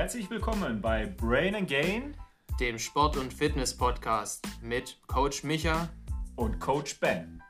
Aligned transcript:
Herzlich 0.00 0.30
willkommen 0.30 0.80
bei 0.80 1.04
Brain 1.04 1.54
and 1.54 1.68
Gain, 1.68 2.16
dem 2.58 2.78
Sport- 2.78 3.18
und 3.18 3.34
Fitness-Podcast 3.34 4.48
mit 4.62 4.96
Coach 5.06 5.44
Micha 5.44 5.90
und 6.36 6.58
Coach 6.58 6.98
Ben. 7.00 7.42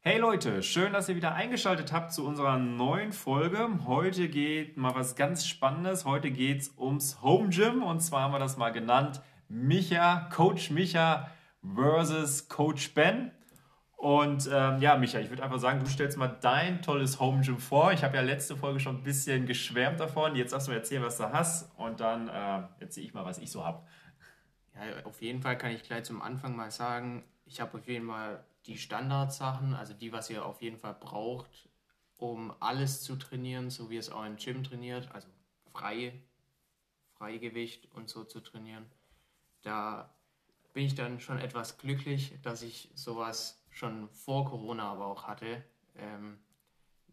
Hey 0.00 0.18
Leute, 0.18 0.64
schön, 0.64 0.92
dass 0.92 1.08
ihr 1.08 1.14
wieder 1.14 1.32
eingeschaltet 1.36 1.92
habt 1.92 2.12
zu 2.12 2.26
unserer 2.26 2.58
neuen 2.58 3.12
Folge. 3.12 3.68
Heute 3.86 4.28
geht 4.28 4.76
mal 4.76 4.96
was 4.96 5.14
ganz 5.14 5.46
Spannendes. 5.46 6.04
Heute 6.04 6.32
geht 6.32 6.62
es 6.62 6.74
ums 6.76 7.22
Home 7.22 7.50
Gym 7.50 7.84
und 7.84 8.00
zwar 8.00 8.22
haben 8.22 8.32
wir 8.32 8.40
das 8.40 8.56
mal 8.56 8.70
genannt 8.70 9.22
Micha, 9.48 10.28
Coach 10.34 10.70
Micha 10.70 11.30
versus 11.62 12.48
Coach 12.48 12.94
Ben. 12.94 13.30
Und 14.02 14.50
ähm, 14.52 14.80
ja, 14.80 14.96
Micha, 14.96 15.20
ich 15.20 15.30
würde 15.30 15.44
einfach 15.44 15.60
sagen, 15.60 15.78
du 15.78 15.88
stellst 15.88 16.18
mal 16.18 16.26
dein 16.26 16.82
tolles 16.82 17.20
Home 17.20 17.40
Gym 17.40 17.60
vor. 17.60 17.92
Ich 17.92 18.02
habe 18.02 18.16
ja 18.16 18.22
letzte 18.22 18.56
Folge 18.56 18.80
schon 18.80 18.96
ein 18.96 19.04
bisschen 19.04 19.46
geschwärmt 19.46 20.00
davon. 20.00 20.34
Jetzt 20.34 20.52
darfst 20.52 20.66
du 20.66 20.72
mir 20.72 20.78
erzählen, 20.78 21.04
was 21.04 21.18
du 21.18 21.32
hast. 21.32 21.70
Und 21.78 22.00
dann 22.00 22.26
äh, 22.26 22.62
erzähle 22.80 23.06
ich 23.06 23.14
mal, 23.14 23.24
was 23.24 23.38
ich 23.38 23.52
so 23.52 23.64
habe. 23.64 23.86
Ja, 24.74 25.06
auf 25.06 25.22
jeden 25.22 25.40
Fall 25.40 25.56
kann 25.56 25.70
ich 25.70 25.84
gleich 25.84 26.02
zum 26.02 26.20
Anfang 26.20 26.56
mal 26.56 26.72
sagen, 26.72 27.22
ich 27.44 27.60
habe 27.60 27.78
auf 27.78 27.86
jeden 27.86 28.08
Fall 28.08 28.42
die 28.66 28.76
Standardsachen, 28.76 29.72
also 29.72 29.94
die, 29.94 30.12
was 30.12 30.28
ihr 30.30 30.44
auf 30.44 30.60
jeden 30.62 30.78
Fall 30.78 30.96
braucht, 30.98 31.68
um 32.16 32.52
alles 32.58 33.02
zu 33.02 33.14
trainieren, 33.14 33.70
so 33.70 33.88
wie 33.88 33.98
es 33.98 34.10
auch 34.10 34.24
im 34.24 34.34
Gym 34.34 34.64
trainiert, 34.64 35.08
also 35.12 35.28
frei, 35.72 36.12
Freigewicht 37.18 37.88
und 37.92 38.08
so 38.08 38.24
zu 38.24 38.40
trainieren. 38.40 38.84
Da 39.62 40.12
bin 40.72 40.86
ich 40.86 40.96
dann 40.96 41.20
schon 41.20 41.38
etwas 41.38 41.78
glücklich, 41.78 42.34
dass 42.42 42.62
ich 42.62 42.90
sowas 42.96 43.61
schon 43.72 44.08
vor 44.10 44.44
Corona 44.44 44.92
aber 44.92 45.06
auch 45.06 45.24
hatte. 45.24 45.64
Ähm, 45.96 46.38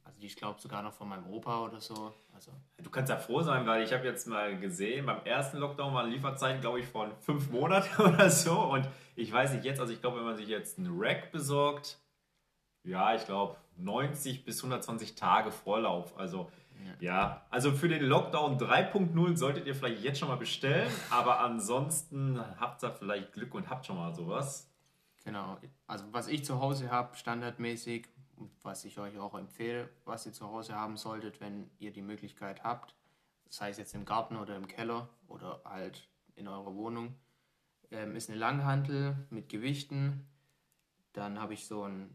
also 0.03 0.21
ich 0.21 0.35
glaube 0.35 0.59
sogar 0.59 0.81
noch 0.81 0.93
von 0.93 1.07
meinem 1.07 1.27
Opa 1.27 1.63
oder 1.65 1.79
so. 1.79 2.13
Also 2.33 2.51
du 2.77 2.89
kannst 2.89 3.09
ja 3.09 3.17
froh 3.17 3.41
sein, 3.41 3.65
weil 3.67 3.83
ich 3.83 3.93
habe 3.93 4.05
jetzt 4.05 4.27
mal 4.27 4.57
gesehen, 4.57 5.05
beim 5.05 5.23
ersten 5.23 5.57
Lockdown 5.57 5.93
waren 5.93 6.09
Lieferzeiten, 6.09 6.61
glaube 6.61 6.79
ich, 6.79 6.87
von 6.87 7.11
fünf 7.21 7.49
Monaten 7.51 8.01
oder 8.01 8.29
so. 8.29 8.59
Und 8.59 8.87
ich 9.15 9.31
weiß 9.31 9.53
nicht 9.53 9.65
jetzt, 9.65 9.79
also 9.79 9.93
ich 9.93 10.01
glaube, 10.01 10.17
wenn 10.17 10.25
man 10.25 10.37
sich 10.37 10.47
jetzt 10.47 10.79
einen 10.79 10.99
Rack 10.99 11.31
besorgt, 11.31 11.99
ja, 12.83 13.13
ich 13.13 13.25
glaube 13.25 13.55
90 13.77 14.45
bis 14.45 14.57
120 14.59 15.15
Tage 15.15 15.51
Vorlauf. 15.51 16.17
Also 16.17 16.49
ja. 16.85 16.93
ja, 16.99 17.45
also 17.49 17.71
für 17.71 17.89
den 17.89 18.03
Lockdown 18.03 18.57
3.0 18.57 19.37
solltet 19.37 19.67
ihr 19.67 19.75
vielleicht 19.75 20.01
jetzt 20.01 20.19
schon 20.19 20.29
mal 20.29 20.37
bestellen, 20.37 20.89
aber 21.09 21.39
ansonsten 21.41 22.39
habt 22.59 22.83
ihr 22.83 22.91
vielleicht 22.91 23.33
Glück 23.33 23.53
und 23.53 23.69
habt 23.69 23.85
schon 23.85 23.97
mal 23.97 24.13
sowas. 24.13 24.68
Genau, 25.29 25.59
also 25.85 26.11
was 26.11 26.27
ich 26.27 26.43
zu 26.43 26.59
Hause 26.59 26.89
habe, 26.89 27.15
standardmäßig, 27.15 28.07
was 28.63 28.83
ich 28.83 28.97
euch 28.97 29.19
auch 29.19 29.35
empfehle, 29.35 29.87
was 30.03 30.25
ihr 30.25 30.33
zu 30.33 30.47
Hause 30.47 30.73
haben 30.73 30.97
solltet, 30.97 31.39
wenn 31.39 31.69
ihr 31.77 31.93
die 31.93 32.01
Möglichkeit 32.01 32.63
habt, 32.63 32.95
sei 33.47 33.69
es 33.69 33.77
jetzt 33.77 33.93
im 33.93 34.05
Garten 34.05 34.37
oder 34.37 34.55
im 34.55 34.65
Keller 34.67 35.07
oder 35.27 35.61
halt 35.65 36.09
in 36.33 36.47
eurer 36.47 36.73
Wohnung, 36.73 37.13
ähm, 37.91 38.15
ist 38.15 38.31
eine 38.31 38.39
Langhantel 38.39 39.27
mit 39.29 39.49
Gewichten. 39.49 40.27
Dann 41.13 41.39
habe 41.39 41.53
ich 41.53 41.67
so 41.67 41.83
ein 41.83 42.09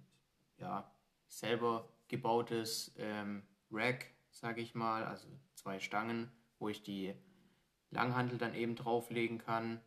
ja, 0.59 0.91
selber 1.29 1.89
gebautes 2.09 2.97
ähm, 2.99 3.45
Rack, 3.71 4.11
sage 4.33 4.61
ich 4.61 4.75
mal, 4.75 5.05
also 5.05 5.29
zwei 5.55 5.79
Stangen, 5.79 6.33
wo 6.59 6.69
ich 6.69 6.83
die 6.83 7.15
Langhantel 7.91 8.39
dann 8.39 8.55
eben 8.55 8.75
drauflegen 8.75 9.39
kann, 9.39 9.81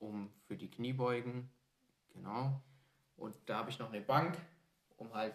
um 0.00 0.32
für 0.48 0.56
die 0.56 0.68
Kniebeugen 0.68 1.48
Genau. 2.12 2.60
Und 3.16 3.36
da 3.46 3.58
habe 3.58 3.70
ich 3.70 3.78
noch 3.78 3.90
eine 3.90 4.00
Bank, 4.00 4.38
um 4.96 5.12
halt 5.14 5.34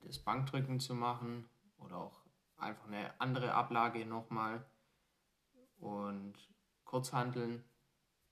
das 0.00 0.18
Bankdrücken 0.18 0.80
zu 0.80 0.94
machen 0.94 1.48
oder 1.78 1.98
auch 1.98 2.20
einfach 2.56 2.86
eine 2.86 3.20
andere 3.20 3.54
Ablage 3.54 4.04
nochmal. 4.06 4.64
Und 5.78 6.34
Kurzhanteln 6.84 7.64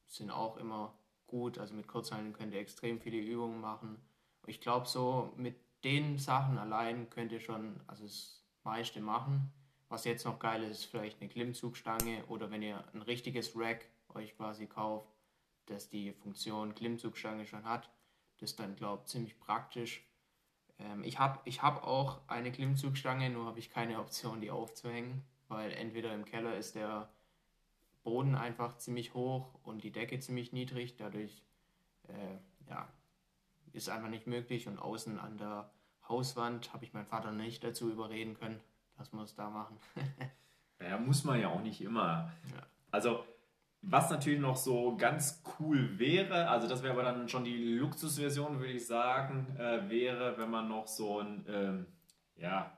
sind 0.07 0.31
auch 0.31 0.57
immer 0.57 0.95
gut. 1.27 1.59
Also 1.59 1.75
mit 1.75 1.89
Kurzhanteln 1.89 2.33
könnt 2.33 2.53
ihr 2.53 2.61
extrem 2.61 3.01
viele 3.01 3.19
Übungen 3.19 3.61
machen. 3.61 3.99
Ich 4.47 4.61
glaube, 4.61 4.87
so 4.87 5.33
mit 5.37 5.57
den 5.85 6.19
Sachen 6.19 6.59
allein 6.59 7.11
könnt 7.11 7.33
ihr 7.33 7.41
schon 7.41 7.81
also 7.87 8.05
das 8.05 8.45
meiste 8.63 9.01
machen. 9.01 9.53
Was 9.89 10.05
jetzt 10.05 10.25
noch 10.25 10.39
geil 10.39 10.63
ist, 10.63 10.81
ist 10.81 10.85
vielleicht 10.87 11.21
eine 11.21 11.31
Klimmzugstange 11.31 12.25
oder 12.27 12.51
wenn 12.51 12.63
ihr 12.63 12.83
ein 12.95 13.03
richtiges 13.03 13.55
Rack 13.55 13.87
euch 14.09 14.37
quasi 14.37 14.67
kauft, 14.67 15.14
das 15.67 15.89
die 15.89 16.13
Funktion 16.13 16.75
Klimmzugstange 16.75 17.47
schon 17.47 17.65
hat. 17.65 17.91
Das 18.39 18.51
ist 18.51 18.61
dann, 18.61 18.77
glaube 18.77 19.03
ich, 19.05 19.11
ziemlich 19.11 19.39
praktisch. 19.39 20.05
Ähm, 20.79 21.05
ich 21.05 21.19
habe 21.19 21.41
ich 21.45 21.63
hab 21.63 21.85
auch 21.85 22.21
eine 22.29 22.53
Klimmzugstange, 22.53 23.31
nur 23.31 23.47
habe 23.47 23.59
ich 23.59 23.71
keine 23.71 24.01
Option, 24.01 24.41
die 24.41 24.51
aufzuhängen, 24.51 25.23
weil 25.49 25.73
entweder 25.73 26.13
im 26.13 26.25
Keller 26.25 26.57
ist 26.57 26.75
der 26.75 27.09
Boden 28.03 28.35
einfach 28.35 28.77
ziemlich 28.77 29.15
hoch 29.15 29.55
und 29.63 29.83
die 29.83 29.93
Decke 29.93 30.19
ziemlich 30.19 30.53
niedrig. 30.53 30.97
Dadurch 30.97 31.43
äh, 32.09 32.69
ja, 32.69 32.89
ist 33.73 33.89
einfach 33.89 34.09
nicht 34.09 34.27
möglich. 34.27 34.69
Und 34.69 34.79
außen 34.79 35.19
an 35.19 35.39
der 35.39 35.71
Hauswand 36.09 36.73
habe 36.73 36.85
ich 36.85 36.93
meinen 36.93 37.07
Vater 37.07 37.33
nicht 37.33 37.65
dazu 37.65 37.91
überreden 37.91 38.35
können, 38.35 38.61
dass 38.97 39.13
wir 39.13 39.23
es 39.23 39.35
da 39.35 39.51
machen. 39.51 39.79
ja, 40.81 40.99
muss 40.99 41.25
man 41.25 41.41
ja 41.41 41.49
auch 41.49 41.63
nicht 41.63 41.81
immer. 41.81 42.33
Ja. 42.53 42.67
Also 42.91 43.25
was 43.87 44.11
natürlich 44.11 44.41
noch 44.41 44.57
so 44.57 44.97
ganz 44.97 45.43
cool 45.59 45.99
wäre, 45.99 46.49
also 46.49 46.67
das 46.67 46.83
wäre 46.83 46.95
aber 46.95 47.03
dann 47.03 47.29
schon 47.29 47.45
die 47.45 47.77
Luxusversion, 47.77 48.59
würde 48.59 48.73
ich 48.73 48.87
sagen, 48.87 49.57
äh, 49.59 49.89
wäre, 49.89 50.39
wenn 50.39 50.51
man 50.51 50.69
noch 50.69 50.87
so 50.87 51.21
ein, 51.21 51.45
ähm, 51.49 51.87
ja, 52.37 52.77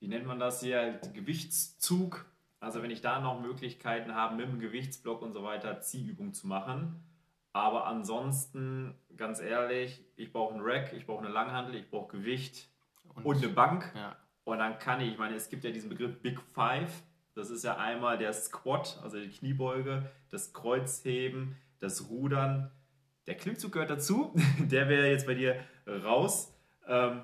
wie 0.00 0.08
nennt 0.08 0.26
man 0.26 0.38
das 0.38 0.60
hier, 0.60 1.00
Gewichtszug, 1.12 2.26
also 2.58 2.82
wenn 2.82 2.90
ich 2.90 3.00
da 3.00 3.20
noch 3.20 3.40
Möglichkeiten 3.40 4.14
habe, 4.14 4.36
mit 4.36 4.46
dem 4.46 4.58
Gewichtsblock 4.58 5.22
und 5.22 5.32
so 5.32 5.42
weiter 5.42 5.80
Ziehübungen 5.80 6.34
zu 6.34 6.46
machen. 6.46 7.02
Aber 7.52 7.86
ansonsten, 7.86 8.94
ganz 9.16 9.40
ehrlich, 9.40 10.04
ich 10.16 10.32
brauche 10.32 10.54
einen 10.54 10.62
Rack, 10.62 10.92
ich 10.92 11.06
brauche 11.06 11.24
eine 11.24 11.32
Langhandel, 11.32 11.74
ich 11.74 11.90
brauche 11.90 12.16
Gewicht 12.16 12.68
und, 13.14 13.24
und 13.24 13.36
eine 13.38 13.48
Bank. 13.48 13.92
Ja. 13.94 14.16
Und 14.44 14.58
dann 14.58 14.78
kann 14.78 15.00
ich, 15.00 15.12
ich 15.12 15.18
meine, 15.18 15.34
es 15.36 15.48
gibt 15.48 15.64
ja 15.64 15.70
diesen 15.70 15.88
Begriff 15.88 16.20
Big 16.22 16.40
Five 16.52 17.02
das 17.34 17.50
ist 17.50 17.64
ja 17.64 17.76
einmal 17.76 18.18
der 18.18 18.32
Squat, 18.32 18.98
also 19.02 19.18
die 19.18 19.30
Kniebeuge, 19.30 20.10
das 20.30 20.52
Kreuzheben, 20.52 21.56
das 21.78 22.08
Rudern. 22.08 22.70
Der 23.26 23.36
Klimmzug 23.36 23.72
gehört 23.72 23.90
dazu. 23.90 24.34
Der 24.58 24.88
wäre 24.88 25.08
jetzt 25.08 25.26
bei 25.26 25.34
dir 25.34 25.56
raus. 25.86 26.52
Ähm, 26.86 27.22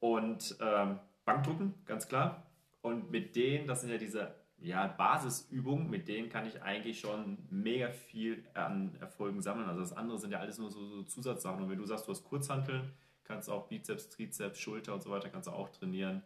und 0.00 0.56
ähm, 0.60 0.98
Bankdrücken, 1.24 1.74
ganz 1.86 2.08
klar. 2.08 2.46
Und 2.82 3.10
mit 3.10 3.34
denen, 3.34 3.66
das 3.66 3.80
sind 3.80 3.90
ja 3.90 3.96
diese 3.96 4.34
ja, 4.58 4.86
Basisübungen, 4.86 5.88
mit 5.88 6.08
denen 6.08 6.28
kann 6.28 6.46
ich 6.46 6.62
eigentlich 6.62 7.00
schon 7.00 7.38
mega 7.50 7.90
viel 7.90 8.44
an 8.54 8.94
Erfolgen 9.00 9.40
sammeln. 9.40 9.68
Also 9.68 9.80
das 9.80 9.92
andere 9.92 10.18
sind 10.18 10.30
ja 10.30 10.40
alles 10.40 10.58
nur 10.58 10.70
so, 10.70 10.86
so 10.86 11.02
Zusatzsachen. 11.02 11.62
Und 11.62 11.70
wenn 11.70 11.78
du 11.78 11.86
sagst, 11.86 12.06
du 12.06 12.10
hast 12.10 12.24
Kurzhanteln, 12.24 12.92
kannst 13.24 13.48
du 13.48 13.52
auch 13.52 13.68
Bizeps, 13.68 14.10
Trizeps, 14.10 14.58
Schulter 14.60 14.94
und 14.94 15.02
so 15.02 15.10
weiter 15.10 15.28
kannst 15.28 15.48
du 15.48 15.52
auch 15.52 15.70
trainieren. 15.70 16.22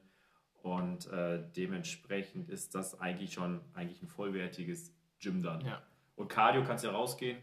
Und 0.63 1.07
äh, 1.07 1.43
dementsprechend 1.57 2.51
ist 2.51 2.75
das 2.75 3.01
eigentlich 3.01 3.33
schon 3.33 3.61
eigentlich 3.75 4.03
ein 4.03 4.09
vollwertiges 4.09 4.93
Gym 5.21 5.43
dann. 5.43 5.65
Ja. 5.65 5.83
Und 6.17 6.29
Cardio 6.29 6.65
kannst 6.65 6.85
du 6.85 6.89
ja 6.89 6.95
rausgehen, 6.95 7.39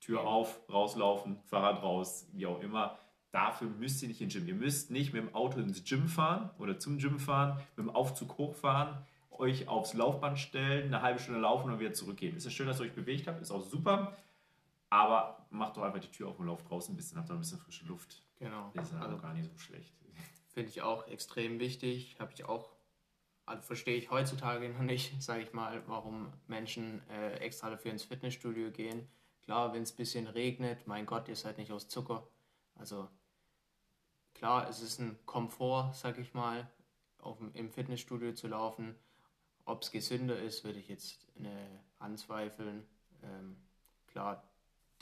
Tür 0.00 0.20
ja. 0.20 0.26
auf, 0.26 0.60
rauslaufen, 0.68 1.38
Fahrrad 1.44 1.82
raus, 1.82 2.28
wie 2.32 2.46
auch 2.46 2.60
immer. 2.60 2.98
Dafür 3.30 3.68
müsst 3.68 4.02
ihr 4.02 4.08
nicht 4.08 4.20
ins 4.20 4.34
Gym. 4.34 4.48
Ihr 4.48 4.54
müsst 4.54 4.90
nicht 4.90 5.12
mit 5.12 5.22
dem 5.22 5.34
Auto 5.34 5.60
ins 5.60 5.84
Gym 5.84 6.08
fahren 6.08 6.50
oder 6.58 6.78
zum 6.78 6.98
Gym 6.98 7.18
fahren, 7.18 7.58
mit 7.76 7.86
dem 7.86 7.90
Aufzug 7.90 8.38
hochfahren, 8.38 8.98
euch 9.30 9.68
aufs 9.68 9.94
Laufband 9.94 10.38
stellen, 10.38 10.86
eine 10.86 11.02
halbe 11.02 11.20
Stunde 11.20 11.40
laufen 11.40 11.70
und 11.70 11.78
wieder 11.78 11.92
zurückgehen. 11.92 12.36
Es 12.36 12.46
ist 12.46 12.54
schön, 12.54 12.66
dass 12.66 12.80
ihr 12.80 12.86
euch 12.86 12.94
bewegt 12.94 13.26
habt, 13.26 13.40
ist 13.40 13.50
auch 13.50 13.62
super. 13.62 14.16
Aber 14.90 15.46
macht 15.50 15.76
doch 15.76 15.82
einfach 15.82 16.00
die 16.00 16.10
Tür 16.10 16.28
auf 16.28 16.38
und 16.40 16.46
lauft 16.46 16.68
draußen 16.68 16.94
ein 16.94 16.96
bisschen, 16.96 17.18
habt 17.18 17.28
da 17.28 17.34
ein 17.34 17.40
bisschen 17.40 17.58
frische 17.58 17.86
Luft. 17.86 18.22
Genau. 18.38 18.70
Das 18.74 18.90
ist 18.90 18.96
also 18.96 19.18
gar 19.18 19.34
nicht 19.34 19.44
so 19.44 19.58
schlecht. 19.58 19.92
Finde 20.58 20.72
ich 20.72 20.82
auch 20.82 21.06
extrem 21.06 21.60
wichtig. 21.60 22.16
Habe 22.18 22.32
ich 22.34 22.44
auch, 22.44 22.72
also 23.46 23.62
verstehe 23.62 23.96
ich 23.96 24.10
heutzutage 24.10 24.68
noch 24.68 24.82
nicht, 24.82 25.12
sage 25.22 25.44
ich 25.44 25.52
mal, 25.52 25.84
warum 25.86 26.32
Menschen 26.48 27.00
äh, 27.10 27.34
extra 27.34 27.70
dafür 27.70 27.92
ins 27.92 28.02
Fitnessstudio 28.02 28.72
gehen. 28.72 29.06
Klar, 29.42 29.72
wenn 29.72 29.84
es 29.84 29.92
ein 29.92 29.96
bisschen 29.98 30.26
regnet, 30.26 30.84
mein 30.88 31.06
Gott, 31.06 31.28
ihr 31.28 31.36
seid 31.36 31.58
nicht 31.58 31.70
aus 31.70 31.86
Zucker. 31.86 32.26
Also 32.74 33.08
klar, 34.34 34.68
es 34.68 34.82
ist 34.82 34.98
ein 34.98 35.16
Komfort, 35.26 35.92
sag 35.94 36.18
ich 36.18 36.34
mal, 36.34 36.68
auf, 37.18 37.38
im 37.54 37.70
Fitnessstudio 37.70 38.32
zu 38.32 38.48
laufen. 38.48 38.96
Ob 39.64 39.82
es 39.82 39.92
gesünder 39.92 40.40
ist, 40.40 40.64
würde 40.64 40.80
ich 40.80 40.88
jetzt 40.88 41.24
äh, 41.36 41.78
anzweifeln. 42.00 42.84
Ähm, 43.22 43.58
klar, 44.08 44.42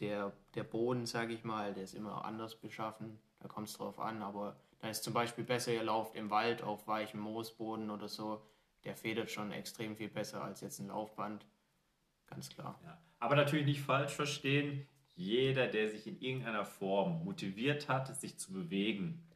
der, 0.01 0.35
der 0.55 0.65
Boden, 0.65 1.07
sage 1.07 1.33
ich 1.33 1.45
mal, 1.45 1.73
der 1.73 1.85
ist 1.85 1.95
immer 1.95 2.27
anders 2.27 2.57
beschaffen. 2.57 3.19
Da 3.41 3.49
kommt 3.49 3.69
es 3.69 3.79
drauf 3.79 3.99
an, 3.99 4.23
aber 4.23 4.61
dann 4.81 4.91
ist 4.91 5.05
zum 5.05 5.15
Beispiel 5.15 5.45
besser, 5.45 5.73
ihr 5.73 5.83
lauft 5.83 6.15
im 6.15 6.31
Wald 6.31 6.63
auf 6.63 6.87
weichem 6.87 7.21
Moosboden 7.21 7.91
oder 7.91 8.09
so. 8.09 8.43
Der 8.85 8.95
federt 8.95 9.31
schon 9.31 9.53
extrem 9.53 9.97
viel 9.97 10.09
besser 10.09 10.43
als 10.45 10.61
jetzt 10.61 10.79
ein 10.79 10.89
Laufband. 10.89 11.47
Ganz 12.27 12.51
klar. 12.51 12.79
Ja. 12.85 12.99
Aber 13.19 13.37
natürlich 13.37 13.67
nicht 13.67 13.81
falsch 13.81 14.13
verstehen. 14.13 14.87
Jeder, 15.15 15.67
der 15.67 15.89
sich 15.89 16.07
in 16.07 16.21
irgendeiner 16.21 16.67
Form 16.67 17.25
motiviert 17.25 17.89
hat, 17.89 18.15
sich 18.15 18.39
zu 18.39 18.53
bewegen, 18.53 19.27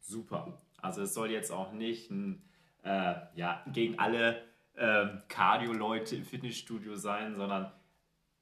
super. 0.00 0.58
Also 0.80 1.02
es 1.02 1.12
soll 1.12 1.30
jetzt 1.30 1.50
auch 1.50 1.72
nicht 1.72 2.10
ein, 2.10 2.42
äh, 2.82 3.14
ja, 3.34 3.62
gegen 3.72 3.98
alle 3.98 4.42
ähm, 4.76 5.22
Cardio-Leute 5.28 6.16
im 6.16 6.24
Fitnessstudio 6.24 6.96
sein, 6.96 7.34
sondern 7.34 7.70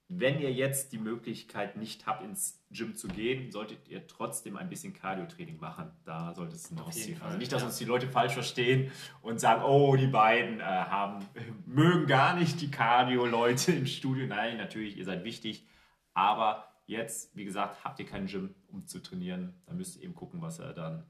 wenn 0.09 0.39
ihr 0.39 0.53
jetzt 0.53 0.93
die 0.93 0.97
Möglichkeit 0.97 1.75
nicht 1.75 2.05
habt, 2.05 2.23
ins 2.23 2.63
Gym 2.71 2.95
zu 2.95 3.09
gehen, 3.09 3.51
solltet 3.51 3.89
ihr 3.89 4.07
trotzdem 4.07 4.55
ein 4.55 4.69
bisschen 4.69 4.93
Cardio-Training 4.93 5.59
machen. 5.59 5.91
Da 6.05 6.33
sollte 6.33 6.55
es 6.55 6.71
noch 6.71 6.87
ausziehen. 6.87 7.21
Also 7.21 7.37
nicht, 7.37 7.51
dass 7.51 7.63
uns 7.63 7.77
die 7.77 7.85
Leute 7.85 8.07
falsch 8.07 8.33
verstehen 8.33 8.91
und 9.21 9.39
sagen, 9.39 9.63
oh, 9.63 9.97
die 9.97 10.07
beiden 10.07 10.61
äh, 10.61 10.63
haben, 10.63 11.25
mögen 11.65 12.07
gar 12.07 12.35
nicht 12.35 12.61
die 12.61 12.71
Cardio-Leute 12.71 13.73
im 13.73 13.85
Studio. 13.85 14.27
Nein, 14.27 14.57
natürlich, 14.57 14.97
ihr 14.97 15.03
seid 15.03 15.25
wichtig. 15.25 15.67
Aber 16.13 16.67
jetzt, 16.85 17.35
wie 17.35 17.43
gesagt, 17.43 17.83
habt 17.83 17.99
ihr 17.99 18.05
kein 18.05 18.27
Gym, 18.27 18.55
um 18.67 18.87
zu 18.87 19.01
trainieren. 19.01 19.61
Da 19.65 19.73
müsst 19.73 19.97
ihr 19.97 20.03
eben 20.03 20.15
gucken, 20.15 20.41
was 20.41 20.59
er 20.59 20.73
dann 20.73 21.03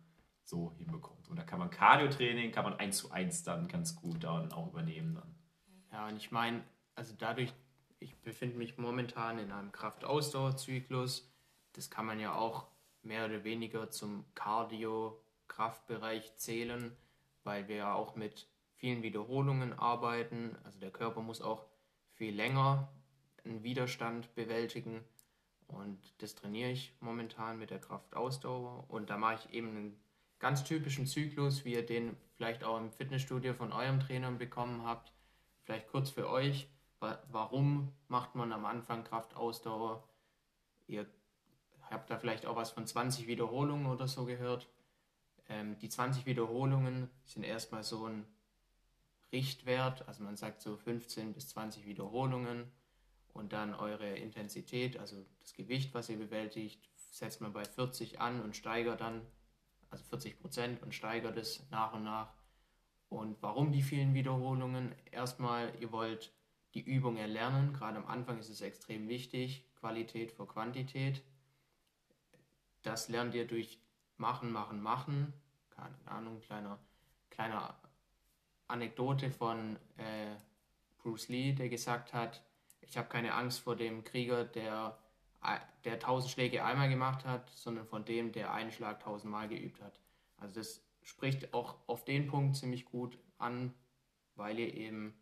so 0.43 0.73
hinbekommt. 0.77 1.27
Und 1.29 1.37
da 1.37 1.43
kann 1.43 1.59
man 1.59 1.69
Cardio-Training, 1.69 2.51
kann 2.51 2.63
man 2.63 2.73
eins 2.79 2.97
zu 2.97 3.11
eins 3.11 3.43
dann 3.43 3.67
ganz 3.67 3.95
gut 3.95 4.23
dann 4.23 4.51
auch 4.51 4.69
übernehmen. 4.69 5.13
Dann. 5.15 5.35
Ja, 5.91 6.07
und 6.07 6.17
ich 6.17 6.31
meine, 6.31 6.63
also 6.95 7.13
dadurch, 7.15 7.53
ich 7.99 8.15
befinde 8.21 8.57
mich 8.57 8.77
momentan 8.77 9.39
in 9.39 9.51
einem 9.51 9.71
Kraftausdauerzyklus. 9.71 11.31
Das 11.73 11.89
kann 11.89 12.05
man 12.05 12.19
ja 12.19 12.35
auch 12.35 12.67
mehr 13.01 13.25
oder 13.25 13.43
weniger 13.43 13.89
zum 13.89 14.25
Cardio-Kraftbereich 14.35 16.35
zählen, 16.35 16.95
weil 17.43 17.67
wir 17.67 17.77
ja 17.77 17.93
auch 17.93 18.15
mit 18.15 18.47
vielen 18.75 19.01
Wiederholungen 19.03 19.73
arbeiten. 19.73 20.55
Also 20.63 20.79
der 20.79 20.91
Körper 20.91 21.21
muss 21.21 21.41
auch 21.41 21.65
viel 22.13 22.35
länger 22.35 22.89
einen 23.43 23.63
Widerstand 23.63 24.33
bewältigen. 24.35 25.03
Und 25.67 25.99
das 26.21 26.35
trainiere 26.35 26.71
ich 26.71 26.93
momentan 26.99 27.59
mit 27.59 27.71
der 27.71 27.79
Kraftausdauer. 27.79 28.85
Und 28.89 29.09
da 29.09 29.17
mache 29.17 29.35
ich 29.35 29.53
eben 29.53 29.69
einen 29.69 29.99
ganz 30.39 30.63
typischen 30.63 31.07
Zyklus, 31.07 31.65
wie 31.65 31.73
ihr 31.73 31.85
den 31.85 32.15
vielleicht 32.35 32.63
auch 32.63 32.77
im 32.77 32.91
Fitnessstudio 32.91 33.53
von 33.53 33.73
eurem 33.73 33.99
Trainer 33.99 34.31
bekommen 34.31 34.83
habt. 34.83 35.11
Vielleicht 35.63 35.87
kurz 35.87 36.09
für 36.09 36.29
euch 36.29 36.69
warum 36.99 37.93
macht 38.07 38.35
man 38.35 38.51
am 38.51 38.65
Anfang 38.65 39.03
Kraftausdauer? 39.03 40.07
Ihr 40.87 41.05
habt 41.89 42.09
da 42.09 42.17
vielleicht 42.17 42.45
auch 42.45 42.55
was 42.55 42.71
von 42.71 42.85
20 42.85 43.27
Wiederholungen 43.27 43.87
oder 43.87 44.07
so 44.07 44.25
gehört. 44.25 44.69
Ähm, 45.49 45.77
die 45.79 45.89
20 45.89 46.25
Wiederholungen 46.25 47.09
sind 47.25 47.43
erstmal 47.43 47.83
so 47.83 48.05
ein 48.05 48.25
Richtwert, 49.31 50.07
also 50.07 50.23
man 50.23 50.37
sagt 50.37 50.61
so 50.61 50.77
15 50.77 51.33
bis 51.33 51.49
20 51.49 51.85
Wiederholungen 51.85 52.71
und 53.33 53.53
dann 53.53 53.73
eure 53.75 54.15
Intensität, 54.15 54.97
also 54.97 55.25
das 55.41 55.53
Gewicht, 55.53 55.93
was 55.93 56.09
ihr 56.09 56.17
bewältigt, 56.17 56.89
setzt 56.95 57.41
man 57.41 57.53
bei 57.53 57.65
40 57.65 58.19
an 58.19 58.41
und 58.41 58.55
steigert 58.55 59.01
dann, 59.01 59.21
also 59.89 60.03
40 60.05 60.39
Prozent 60.39 60.81
und 60.81 60.93
steigert 60.93 61.37
es 61.37 61.69
nach 61.69 61.93
und 61.93 62.03
nach. 62.03 62.33
Und 63.09 63.41
warum 63.41 63.71
die 63.71 63.81
vielen 63.81 64.13
Wiederholungen? 64.13 64.93
Erstmal, 65.11 65.73
ihr 65.79 65.91
wollt 65.91 66.33
die 66.73 66.81
Übung 66.81 67.17
erlernen. 67.17 67.73
Gerade 67.73 67.97
am 67.97 68.07
Anfang 68.07 68.39
ist 68.39 68.49
es 68.49 68.61
extrem 68.61 69.07
wichtig, 69.07 69.65
Qualität 69.79 70.31
vor 70.31 70.47
Quantität. 70.47 71.23
Das 72.83 73.09
lernt 73.09 73.33
ihr 73.35 73.47
durch 73.47 73.79
Machen, 74.17 74.51
Machen, 74.51 74.81
Machen. 74.81 75.33
Keine 75.69 75.95
Ahnung, 76.05 76.41
kleiner, 76.41 76.79
kleiner 77.29 77.79
Anekdote 78.67 79.31
von 79.31 79.77
äh, 79.97 80.35
Bruce 80.97 81.29
Lee, 81.29 81.53
der 81.53 81.69
gesagt 81.69 82.13
hat, 82.13 82.43
ich 82.81 82.97
habe 82.97 83.09
keine 83.09 83.33
Angst 83.33 83.59
vor 83.59 83.75
dem 83.75 84.03
Krieger, 84.03 84.43
der, 84.45 84.97
der 85.83 85.99
tausend 85.99 86.31
Schläge 86.31 86.63
einmal 86.63 86.89
gemacht 86.89 87.25
hat, 87.25 87.49
sondern 87.51 87.85
von 87.85 88.05
dem, 88.05 88.31
der 88.31 88.53
einen 88.53 88.71
Schlag 88.71 89.01
tausendmal 89.01 89.47
geübt 89.47 89.81
hat. 89.81 89.99
Also 90.37 90.55
das 90.55 90.81
spricht 91.01 91.53
auch 91.53 91.75
auf 91.87 92.05
den 92.05 92.27
Punkt 92.27 92.57
ziemlich 92.57 92.85
gut 92.85 93.17
an, 93.37 93.73
weil 94.35 94.59
ihr 94.59 94.73
eben 94.73 95.13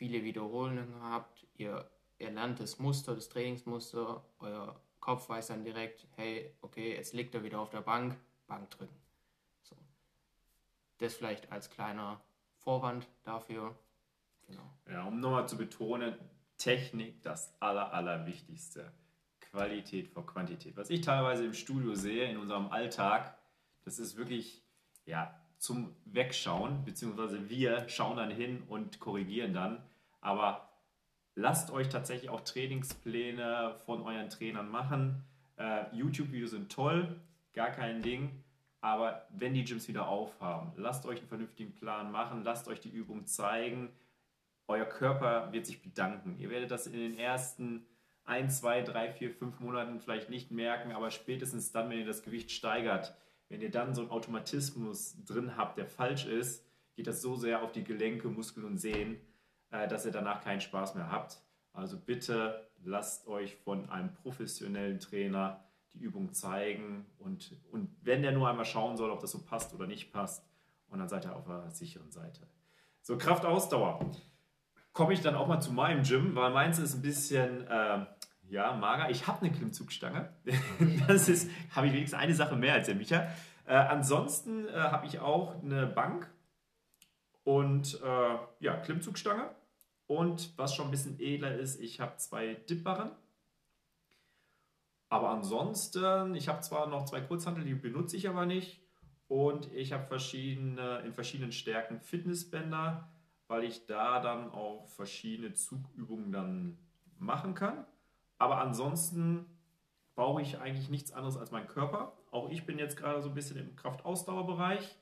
viele 0.00 0.24
Wiederholungen 0.24 0.94
habt, 1.02 1.46
ihr, 1.58 1.86
ihr 2.18 2.30
lernt 2.30 2.58
das 2.58 2.78
Muster, 2.78 3.14
das 3.14 3.28
Trainingsmuster, 3.28 4.24
euer 4.38 4.80
Kopf 4.98 5.28
weiß 5.28 5.48
dann 5.48 5.62
direkt, 5.62 6.06
hey, 6.16 6.54
okay, 6.62 6.94
jetzt 6.94 7.12
liegt 7.12 7.34
er 7.34 7.42
wieder 7.42 7.60
auf 7.60 7.68
der 7.68 7.82
Bank, 7.82 8.16
Bank 8.46 8.70
drücken. 8.70 8.96
So. 9.62 9.76
Das 10.96 11.14
vielleicht 11.14 11.52
als 11.52 11.68
kleiner 11.68 12.18
Vorwand 12.56 13.06
dafür. 13.24 13.78
Genau. 14.46 14.62
Ja, 14.90 15.04
um 15.04 15.20
nochmal 15.20 15.46
zu 15.46 15.58
betonen, 15.58 16.14
Technik 16.56 17.22
das 17.22 17.54
aller, 17.60 17.92
allerwichtigste. 17.92 18.92
Qualität 19.40 20.08
vor 20.08 20.24
Quantität. 20.24 20.78
Was 20.78 20.88
ich 20.88 21.02
teilweise 21.02 21.44
im 21.44 21.52
Studio 21.52 21.94
sehe, 21.94 22.30
in 22.30 22.38
unserem 22.38 22.68
Alltag, 22.68 23.36
das 23.84 23.98
ist 23.98 24.16
wirklich, 24.16 24.62
ja, 25.04 25.38
zum 25.58 25.94
Wegschauen, 26.06 26.84
beziehungsweise 26.86 27.50
wir 27.50 27.86
schauen 27.90 28.16
dann 28.16 28.30
hin 28.30 28.62
und 28.66 28.98
korrigieren 28.98 29.52
dann. 29.52 29.82
Aber 30.20 30.68
lasst 31.34 31.70
euch 31.70 31.88
tatsächlich 31.88 32.30
auch 32.30 32.40
Trainingspläne 32.40 33.74
von 33.86 34.02
euren 34.02 34.28
Trainern 34.28 34.68
machen. 34.68 35.24
Äh, 35.56 35.84
YouTube-Videos 35.94 36.50
sind 36.50 36.70
toll, 36.70 37.20
gar 37.52 37.70
kein 37.70 38.02
Ding. 38.02 38.42
Aber 38.80 39.26
wenn 39.30 39.54
die 39.54 39.64
Gyms 39.64 39.88
wieder 39.88 40.08
aufhaben, 40.08 40.72
lasst 40.76 41.04
euch 41.06 41.18
einen 41.18 41.28
vernünftigen 41.28 41.74
Plan 41.74 42.10
machen, 42.10 42.44
lasst 42.44 42.66
euch 42.68 42.80
die 42.80 42.88
Übung 42.88 43.26
zeigen. 43.26 43.90
Euer 44.68 44.86
Körper 44.86 45.52
wird 45.52 45.66
sich 45.66 45.82
bedanken. 45.82 46.38
Ihr 46.38 46.48
werdet 46.48 46.70
das 46.70 46.86
in 46.86 46.94
den 46.94 47.18
ersten 47.18 47.84
1, 48.24 48.60
2, 48.60 48.82
3, 48.82 49.10
4, 49.10 49.30
5 49.32 49.60
Monaten 49.60 50.00
vielleicht 50.00 50.30
nicht 50.30 50.50
merken, 50.50 50.92
aber 50.92 51.10
spätestens 51.10 51.72
dann, 51.72 51.90
wenn 51.90 51.98
ihr 51.98 52.06
das 52.06 52.22
Gewicht 52.22 52.52
steigert, 52.52 53.14
wenn 53.48 53.60
ihr 53.60 53.70
dann 53.70 53.94
so 53.94 54.02
einen 54.02 54.10
Automatismus 54.10 55.16
drin 55.24 55.56
habt, 55.56 55.76
der 55.76 55.86
falsch 55.86 56.26
ist, 56.26 56.64
geht 56.94 57.08
das 57.08 57.20
so 57.20 57.34
sehr 57.34 57.62
auf 57.62 57.72
die 57.72 57.84
Gelenke, 57.84 58.28
Muskeln 58.28 58.64
und 58.64 58.78
Sehnen, 58.78 59.20
dass 59.70 60.04
ihr 60.04 60.12
danach 60.12 60.42
keinen 60.42 60.60
Spaß 60.60 60.94
mehr 60.96 61.10
habt. 61.10 61.40
Also 61.72 61.98
bitte 61.98 62.68
lasst 62.82 63.26
euch 63.28 63.56
von 63.56 63.88
einem 63.88 64.12
professionellen 64.12 64.98
Trainer 64.98 65.64
die 65.92 65.98
Übung 65.98 66.32
zeigen 66.32 67.06
und, 67.18 67.56
und 67.72 67.94
wenn 68.02 68.22
der 68.22 68.32
nur 68.32 68.48
einmal 68.48 68.64
schauen 68.64 68.96
soll, 68.96 69.10
ob 69.10 69.20
das 69.20 69.32
so 69.32 69.42
passt 69.44 69.74
oder 69.74 69.86
nicht 69.86 70.12
passt, 70.12 70.44
und 70.90 70.98
dann 70.98 71.08
seid 71.08 71.24
ihr 71.24 71.34
auf 71.34 71.46
der 71.46 71.70
sicheren 71.70 72.10
Seite. 72.10 72.46
So, 73.02 73.16
Kraftausdauer. 73.16 74.10
Komme 74.92 75.12
ich 75.12 75.20
dann 75.20 75.36
auch 75.36 75.46
mal 75.46 75.60
zu 75.60 75.72
meinem 75.72 76.02
Gym, 76.02 76.34
weil 76.34 76.50
meins 76.50 76.78
ist 76.78 76.94
ein 76.94 77.02
bisschen 77.02 77.66
äh, 77.68 78.04
ja, 78.48 78.72
mager. 78.72 79.08
Ich 79.08 79.26
habe 79.26 79.40
eine 79.40 79.52
Klimmzugstange. 79.52 80.30
das 81.08 81.28
ist, 81.28 81.48
habe 81.74 81.86
ich 81.86 81.92
wenigstens 81.92 82.18
eine 82.18 82.34
Sache 82.34 82.56
mehr 82.56 82.74
als 82.74 82.86
der 82.86 82.96
Micha. 82.96 83.28
Äh, 83.66 83.74
ansonsten 83.74 84.66
äh, 84.66 84.72
habe 84.72 85.06
ich 85.06 85.20
auch 85.20 85.62
eine 85.62 85.86
Bank 85.86 86.28
und 87.44 88.00
äh, 88.02 88.38
ja, 88.58 88.76
Klimmzugstange. 88.78 89.48
Und 90.10 90.58
was 90.58 90.74
schon 90.74 90.88
ein 90.88 90.90
bisschen 90.90 91.20
edler 91.20 91.54
ist, 91.54 91.80
ich 91.80 92.00
habe 92.00 92.16
zwei 92.16 92.54
Dipbarren. 92.54 93.12
Aber 95.08 95.30
ansonsten, 95.30 96.34
ich 96.34 96.48
habe 96.48 96.62
zwar 96.62 96.88
noch 96.88 97.04
zwei 97.04 97.20
Kurzhantel, 97.20 97.62
die 97.62 97.76
benutze 97.76 98.16
ich 98.16 98.28
aber 98.28 98.44
nicht. 98.44 98.82
Und 99.28 99.72
ich 99.72 99.92
habe 99.92 100.04
verschiedene, 100.08 100.98
in 101.06 101.12
verschiedenen 101.12 101.52
Stärken 101.52 102.00
Fitnessbänder, 102.00 103.08
weil 103.46 103.62
ich 103.62 103.86
da 103.86 104.18
dann 104.18 104.50
auch 104.50 104.88
verschiedene 104.88 105.54
Zugübungen 105.54 106.32
dann 106.32 106.78
machen 107.20 107.54
kann. 107.54 107.86
Aber 108.36 108.58
ansonsten 108.58 109.46
brauche 110.16 110.42
ich 110.42 110.58
eigentlich 110.58 110.90
nichts 110.90 111.12
anderes 111.12 111.36
als 111.36 111.52
meinen 111.52 111.68
Körper. 111.68 112.16
Auch 112.32 112.50
ich 112.50 112.66
bin 112.66 112.80
jetzt 112.80 112.96
gerade 112.96 113.22
so 113.22 113.28
ein 113.28 113.34
bisschen 113.36 113.58
im 113.58 113.76
Kraftausdauerbereich 113.76 114.96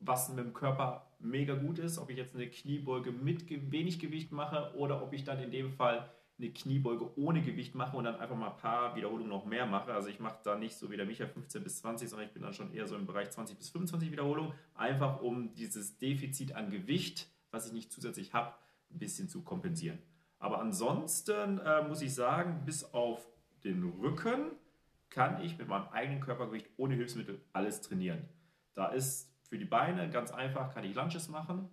was 0.00 0.30
mit 0.30 0.38
dem 0.38 0.54
Körper 0.54 1.09
mega 1.20 1.54
gut 1.54 1.78
ist, 1.78 1.98
ob 1.98 2.10
ich 2.10 2.16
jetzt 2.16 2.34
eine 2.34 2.48
Kniebeuge 2.48 3.12
mit 3.12 3.48
wenig 3.70 3.98
Gewicht 3.98 4.32
mache 4.32 4.74
oder 4.76 5.02
ob 5.02 5.12
ich 5.12 5.24
dann 5.24 5.38
in 5.40 5.50
dem 5.50 5.70
Fall 5.70 6.10
eine 6.38 6.50
Kniebeuge 6.50 7.18
ohne 7.18 7.42
Gewicht 7.42 7.74
mache 7.74 7.96
und 7.96 8.04
dann 8.04 8.16
einfach 8.16 8.36
mal 8.36 8.50
ein 8.50 8.56
paar 8.56 8.96
Wiederholungen 8.96 9.28
noch 9.28 9.44
mehr 9.44 9.66
mache. 9.66 9.92
Also 9.92 10.08
ich 10.08 10.20
mache 10.20 10.38
da 10.42 10.56
nicht 10.56 10.74
so 10.74 10.90
wie 10.90 10.96
der 10.96 11.06
Micha 11.06 11.26
15 11.26 11.62
bis 11.62 11.78
20, 11.80 12.08
sondern 12.08 12.28
ich 12.28 12.32
bin 12.32 12.42
dann 12.42 12.54
schon 12.54 12.72
eher 12.72 12.86
so 12.86 12.96
im 12.96 13.06
Bereich 13.06 13.30
20 13.30 13.58
bis 13.58 13.68
25 13.70 14.10
Wiederholungen, 14.10 14.52
einfach 14.74 15.20
um 15.20 15.52
dieses 15.54 15.98
Defizit 15.98 16.54
an 16.54 16.70
Gewicht, 16.70 17.28
was 17.50 17.66
ich 17.66 17.72
nicht 17.72 17.92
zusätzlich 17.92 18.32
habe, 18.32 18.54
ein 18.90 18.98
bisschen 18.98 19.28
zu 19.28 19.42
kompensieren. 19.42 19.98
Aber 20.38 20.60
ansonsten 20.60 21.58
äh, 21.58 21.86
muss 21.86 22.00
ich 22.00 22.14
sagen, 22.14 22.62
bis 22.64 22.84
auf 22.94 23.28
den 23.62 23.84
Rücken 24.00 24.52
kann 25.10 25.42
ich 25.42 25.58
mit 25.58 25.68
meinem 25.68 25.88
eigenen 25.88 26.20
Körpergewicht 26.20 26.70
ohne 26.78 26.94
Hilfsmittel 26.94 27.40
alles 27.52 27.82
trainieren. 27.82 28.26
Da 28.72 28.86
ist 28.88 29.29
für 29.50 29.58
die 29.58 29.64
Beine 29.64 30.08
ganz 30.10 30.30
einfach 30.30 30.72
kann 30.72 30.84
ich 30.84 30.94
Lunges 30.94 31.28
machen. 31.28 31.68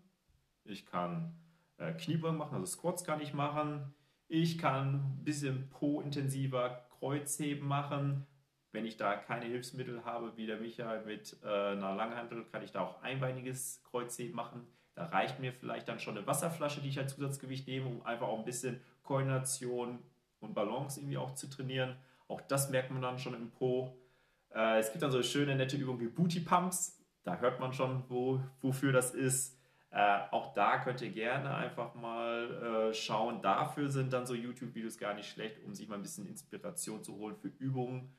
Ich 0.63 0.88
kann 0.88 1.36
äh, 1.77 1.93
Kniebeugen 1.93 2.38
machen, 2.38 2.55
also 2.55 2.65
Squats 2.65 3.03
kann 3.03 3.22
ich 3.22 3.36
machen. 3.36 3.93
Ich 4.27 4.57
kann 4.57 4.96
ein 4.96 5.24
bisschen 5.24 5.69
po-intensiver 5.69 6.88
Kreuzheben 6.98 7.67
machen. 7.67 8.25
Wenn 8.72 8.86
ich 8.86 8.98
da 8.98 9.15
keine 9.15 9.46
Hilfsmittel 9.46 10.03
habe, 10.03 10.36
wie 10.38 10.48
der 10.48 10.57
Michael 10.57 11.05
mit 11.05 11.38
äh, 11.43 11.48
einer 11.48 11.96
Langhantel, 11.96 12.46
kann 12.46 12.63
ich 12.63 12.72
da 12.72 12.81
auch 12.81 13.03
einbeiniges 13.03 13.84
Kreuzheben 13.84 14.36
machen. 14.36 14.67
Da 14.96 15.05
reicht 15.05 15.39
mir 15.39 15.53
vielleicht 15.53 15.88
dann 15.88 16.00
schon 16.00 16.17
eine 16.17 16.25
Wasserflasche, 16.25 16.81
die 16.81 16.89
ich 16.89 16.98
als 16.98 17.13
Zusatzgewicht 17.13 17.67
nehme, 17.67 17.86
um 17.86 18.03
einfach 18.03 18.27
auch 18.27 18.39
ein 18.39 18.46
bisschen 18.46 18.81
Koordination 19.03 20.00
und 20.39 20.55
Balance 20.55 21.00
irgendwie 21.00 21.17
auch 21.19 21.36
zu 21.36 21.48
trainieren. 21.48 21.96
Auch 22.27 22.41
das 22.41 22.72
merkt 22.72 22.89
man 22.89 23.03
dann 23.03 23.19
schon 23.19 23.36
im 23.36 23.51
Po. 23.51 23.96
Äh, 24.50 24.79
es 24.79 24.91
gibt 24.91 25.03
dann 25.03 25.12
so 25.12 25.22
schöne, 25.22 25.55
nette 25.55 25.77
Übungen 25.77 26.00
wie 26.00 26.07
Booty 26.07 26.39
Pumps 26.39 26.96
da 27.27 27.38
hört 27.39 27.60
man 27.60 27.74
schon, 27.74 28.05
wo, 28.07 28.39
wofür 28.62 28.93
das 28.93 29.13
ist. 29.13 29.60
Äh, 29.91 30.19
auch 30.31 30.53
da 30.53 30.77
könnt 30.77 31.01
ihr 31.01 31.12
gerne 31.12 31.53
einfach 31.53 31.93
mal 31.93 32.89
äh, 32.89 32.93
schauen. 32.93 33.41
Dafür 33.41 33.89
sind 33.89 34.13
dann 34.13 34.25
so 34.25 34.34
YouTube-Videos 34.34 34.98
gar 34.98 35.13
nicht 35.13 35.29
schlecht, 35.29 35.62
um 35.65 35.74
sich 35.74 35.89
mal 35.89 35.96
ein 35.96 36.03
bisschen 36.03 36.25
Inspiration 36.25 37.03
zu 37.03 37.17
holen 37.17 37.36
für 37.36 37.50
Übungen. 37.50 38.13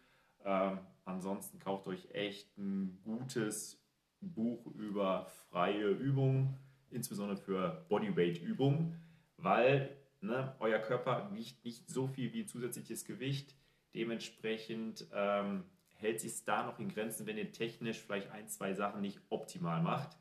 Ähm, 0.45 0.81
ansonsten 1.07 1.59
kauft 1.59 1.87
euch 1.87 2.11
echt 2.12 2.59
ein 2.59 3.00
gutes 3.03 3.83
Buch 4.21 4.67
über 4.75 5.25
freie 5.50 5.88
Übungen, 5.88 6.59
insbesondere 6.91 7.38
für 7.38 7.87
Bodyweight-Übungen, 7.88 8.95
weil 9.38 9.97
ne, 10.21 10.55
euer 10.59 10.81
Körper 10.81 11.31
wiegt 11.33 11.65
nicht 11.65 11.88
so 11.88 12.09
viel 12.09 12.35
wie 12.35 12.45
zusätzliches 12.45 13.07
Gewicht. 13.07 13.57
Dementsprechend 13.95 15.07
ähm, 15.15 15.65
hält 15.99 16.21
sich 16.21 16.45
da 16.45 16.64
noch 16.64 16.78
in 16.78 16.88
Grenzen, 16.88 17.26
wenn 17.26 17.37
ihr 17.37 17.52
technisch 17.52 17.99
vielleicht 17.99 18.31
ein, 18.31 18.49
zwei 18.49 18.73
Sachen 18.75 19.00
nicht 19.00 19.21
optimal 19.28 19.83
macht. 19.83 20.17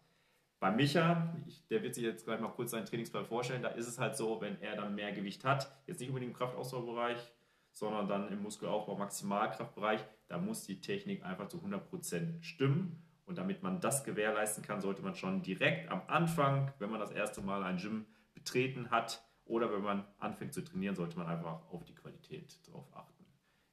Bei 0.60 0.72
Micha, 0.72 1.36
ich, 1.46 1.68
der 1.68 1.84
wird 1.84 1.94
sich 1.94 2.04
jetzt 2.04 2.26
gleich 2.26 2.40
mal 2.40 2.50
kurz 2.50 2.72
seinen 2.72 2.86
Trainingsplan 2.86 3.26
vorstellen, 3.26 3.62
da 3.62 3.70
ist 3.70 3.88
es 3.88 4.00
halt 4.00 4.18
so, 4.18 4.42
wenn 4.42 4.60
er 4.60 4.76
dann 4.76 4.96
mehr 4.96 5.12
Gewicht 5.12 5.46
hat, 5.46 5.72
jetzt 5.86 6.00
nicht 6.00 6.10
unbedingt 6.10 6.32
im 6.32 6.38
Kraftausdauerbereich, 6.38 7.20
sondern 7.72 8.08
dann 8.08 8.32
im 8.32 8.42
Muskelaufbau, 8.42 8.96
Maximalkraftbereich, 8.96 10.04
da 10.28 10.40
muss 10.40 10.64
die 10.64 10.82
Technik 10.82 11.24
einfach 11.24 11.48
zu 11.48 11.60
100% 11.60 12.42
stimmen. 12.42 13.04
Und 13.26 13.38
damit 13.38 13.62
man 13.62 13.82
das 13.82 14.04
gewährleisten 14.04 14.64
kann, 14.64 14.82
sollte 14.82 15.04
man 15.04 15.14
schon 15.14 15.44
direkt 15.44 15.92
am 15.92 16.02
Anfang, 16.08 16.74
wenn 16.80 16.90
man 16.90 17.00
das 17.00 17.12
erste 17.12 17.42
Mal 17.42 17.62
ein 17.62 17.78
Gym 17.78 18.06
betreten 18.34 18.90
hat 18.90 19.22
oder 19.46 19.72
wenn 19.72 19.84
man 19.84 20.06
anfängt 20.18 20.54
zu 20.54 20.64
trainieren, 20.64 20.96
sollte 20.96 21.18
man 21.18 21.28
einfach 21.28 21.70
auf 21.70 21.84
die 21.84 21.94
Qualität 21.94 22.58
drauf 22.68 22.88
achten. 22.96 23.17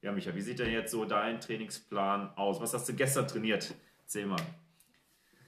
Ja, 0.05 0.11
Micha, 0.11 0.35
wie 0.35 0.41
sieht 0.41 0.59
denn 0.59 0.71
jetzt 0.71 0.91
so 0.91 1.03
dein 1.03 1.41
Trainingsplan 1.41 2.37
aus? 2.37 2.61
Was 2.61 2.75
hast 2.75 2.87
du 2.87 2.93
gestern 2.93 3.27
trainiert? 3.27 3.73
Erzähl 4.01 4.27
mal. 4.27 4.39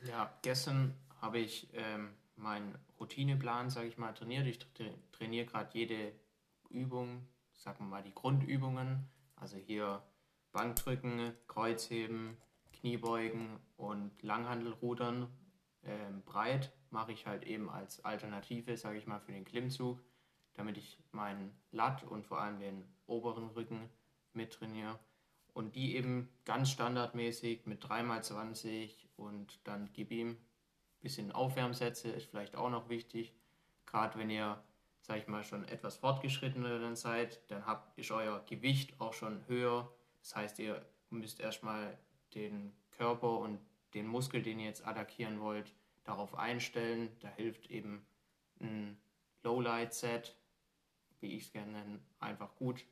Ja, 0.07 0.33
gestern 0.41 0.95
habe 1.21 1.37
ich 1.37 1.69
ähm, 1.73 2.09
meinen 2.37 2.75
Routineplan, 2.99 3.69
sage 3.69 3.87
ich 3.87 3.99
mal, 3.99 4.13
trainiert. 4.13 4.47
Ich 4.47 4.57
trainiere 5.11 5.45
gerade 5.45 5.69
jede 5.77 6.11
Übung, 6.71 7.27
sagen 7.53 7.85
wir 7.85 7.89
mal 7.97 8.01
die 8.01 8.15
Grundübungen. 8.15 9.07
Also 9.35 9.57
hier 9.57 10.01
Bankdrücken, 10.53 11.33
Kreuzheben, 11.47 12.35
Kniebeugen 12.73 13.59
und 13.75 14.23
Langhandelrudern 14.23 15.27
ähm, 15.83 16.23
breit 16.25 16.73
mache 16.89 17.11
ich 17.11 17.27
halt 17.27 17.43
eben 17.43 17.69
als 17.69 18.03
Alternative, 18.03 18.75
sage 18.75 18.97
ich 18.97 19.05
mal, 19.05 19.19
für 19.19 19.33
den 19.33 19.45
Klimmzug, 19.45 20.01
damit 20.55 20.77
ich 20.77 20.97
meinen 21.11 21.55
Lat 21.69 22.03
und 22.05 22.25
vor 22.25 22.41
allem 22.41 22.59
den 22.59 22.83
oberen 23.05 23.49
Rücken 23.49 23.87
mittrainiere. 24.37 24.97
Und 25.53 25.75
die 25.75 25.95
eben 25.95 26.29
ganz 26.45 26.69
standardmäßig 26.69 27.65
mit 27.65 27.83
3x20 27.83 28.91
und 29.17 29.59
dann 29.65 29.89
gib 29.91 30.11
ihm 30.11 30.37
bisschen 31.07 31.31
Aufwärmsätze 31.31 32.09
ist 32.09 32.29
vielleicht 32.29 32.55
auch 32.55 32.69
noch 32.69 32.89
wichtig. 32.89 33.33
Gerade 33.85 34.19
wenn 34.19 34.29
ihr, 34.29 34.61
sag 35.01 35.19
ich 35.19 35.27
mal, 35.27 35.43
schon 35.43 35.65
etwas 35.65 35.95
fortgeschrittener 35.95 36.95
seid, 36.95 37.39
dann 37.49 37.65
habt, 37.65 37.97
ist 37.97 38.11
euer 38.11 38.43
Gewicht 38.45 38.99
auch 38.99 39.13
schon 39.13 39.47
höher. 39.47 39.91
Das 40.21 40.35
heißt, 40.35 40.59
ihr 40.59 40.85
müsst 41.09 41.39
erstmal 41.39 41.97
den 42.35 42.73
Körper 42.91 43.39
und 43.39 43.59
den 43.93 44.05
Muskel, 44.05 44.41
den 44.41 44.59
ihr 44.59 44.65
jetzt 44.65 44.85
attackieren 44.85 45.39
wollt, 45.39 45.73
darauf 46.03 46.35
einstellen. 46.37 47.15
Da 47.21 47.29
hilft 47.29 47.69
eben 47.71 48.05
ein 48.59 48.97
Lowlight-Set, 49.43 50.35
wie 51.21 51.37
ich 51.37 51.45
es 51.45 51.51
gerne 51.53 51.71
nenne, 51.71 51.99
einfach 52.19 52.53
gut, 52.55 52.83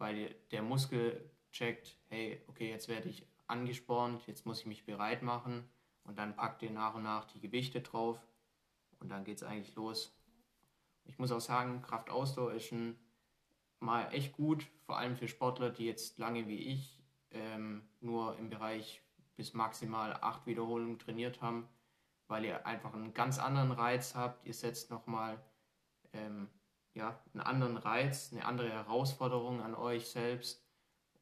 weil 0.00 0.34
der 0.50 0.62
Muskel 0.62 1.30
checkt, 1.52 1.98
hey, 2.08 2.42
okay, 2.48 2.70
jetzt 2.70 2.88
werde 2.88 3.08
ich 3.08 3.26
angespornt, 3.46 4.26
jetzt 4.26 4.46
muss 4.46 4.60
ich 4.60 4.66
mich 4.66 4.86
bereit 4.86 5.22
machen 5.22 5.68
und 6.04 6.18
dann 6.18 6.34
packt 6.34 6.62
ihr 6.62 6.70
nach 6.70 6.94
und 6.94 7.02
nach 7.02 7.26
die 7.26 7.40
Gewichte 7.40 7.82
drauf 7.82 8.18
und 8.98 9.10
dann 9.10 9.24
geht 9.24 9.36
es 9.36 9.42
eigentlich 9.42 9.74
los. 9.74 10.16
Ich 11.04 11.18
muss 11.18 11.32
auch 11.32 11.40
sagen, 11.40 11.82
Kraftausdauer 11.82 12.54
ist 12.54 12.66
schon 12.66 12.96
mal 13.78 14.12
echt 14.12 14.32
gut, 14.32 14.66
vor 14.86 14.96
allem 14.96 15.16
für 15.16 15.28
Sportler, 15.28 15.70
die 15.70 15.84
jetzt 15.84 16.18
lange 16.18 16.48
wie 16.48 16.58
ich 16.58 17.02
ähm, 17.32 17.82
nur 18.00 18.38
im 18.38 18.48
Bereich 18.48 19.02
bis 19.36 19.52
maximal 19.52 20.14
acht 20.22 20.46
Wiederholungen 20.46 20.98
trainiert 20.98 21.42
haben, 21.42 21.68
weil 22.26 22.44
ihr 22.46 22.66
einfach 22.66 22.94
einen 22.94 23.12
ganz 23.12 23.38
anderen 23.38 23.72
Reiz 23.72 24.14
habt. 24.14 24.46
Ihr 24.46 24.54
setzt 24.54 24.90
nochmal 24.90 25.42
ähm, 26.12 26.48
ja, 26.94 27.18
einen 27.32 27.42
anderen 27.42 27.76
Reiz, 27.76 28.32
eine 28.32 28.44
andere 28.44 28.70
Herausforderung 28.70 29.62
an 29.62 29.74
euch 29.74 30.08
selbst 30.08 30.64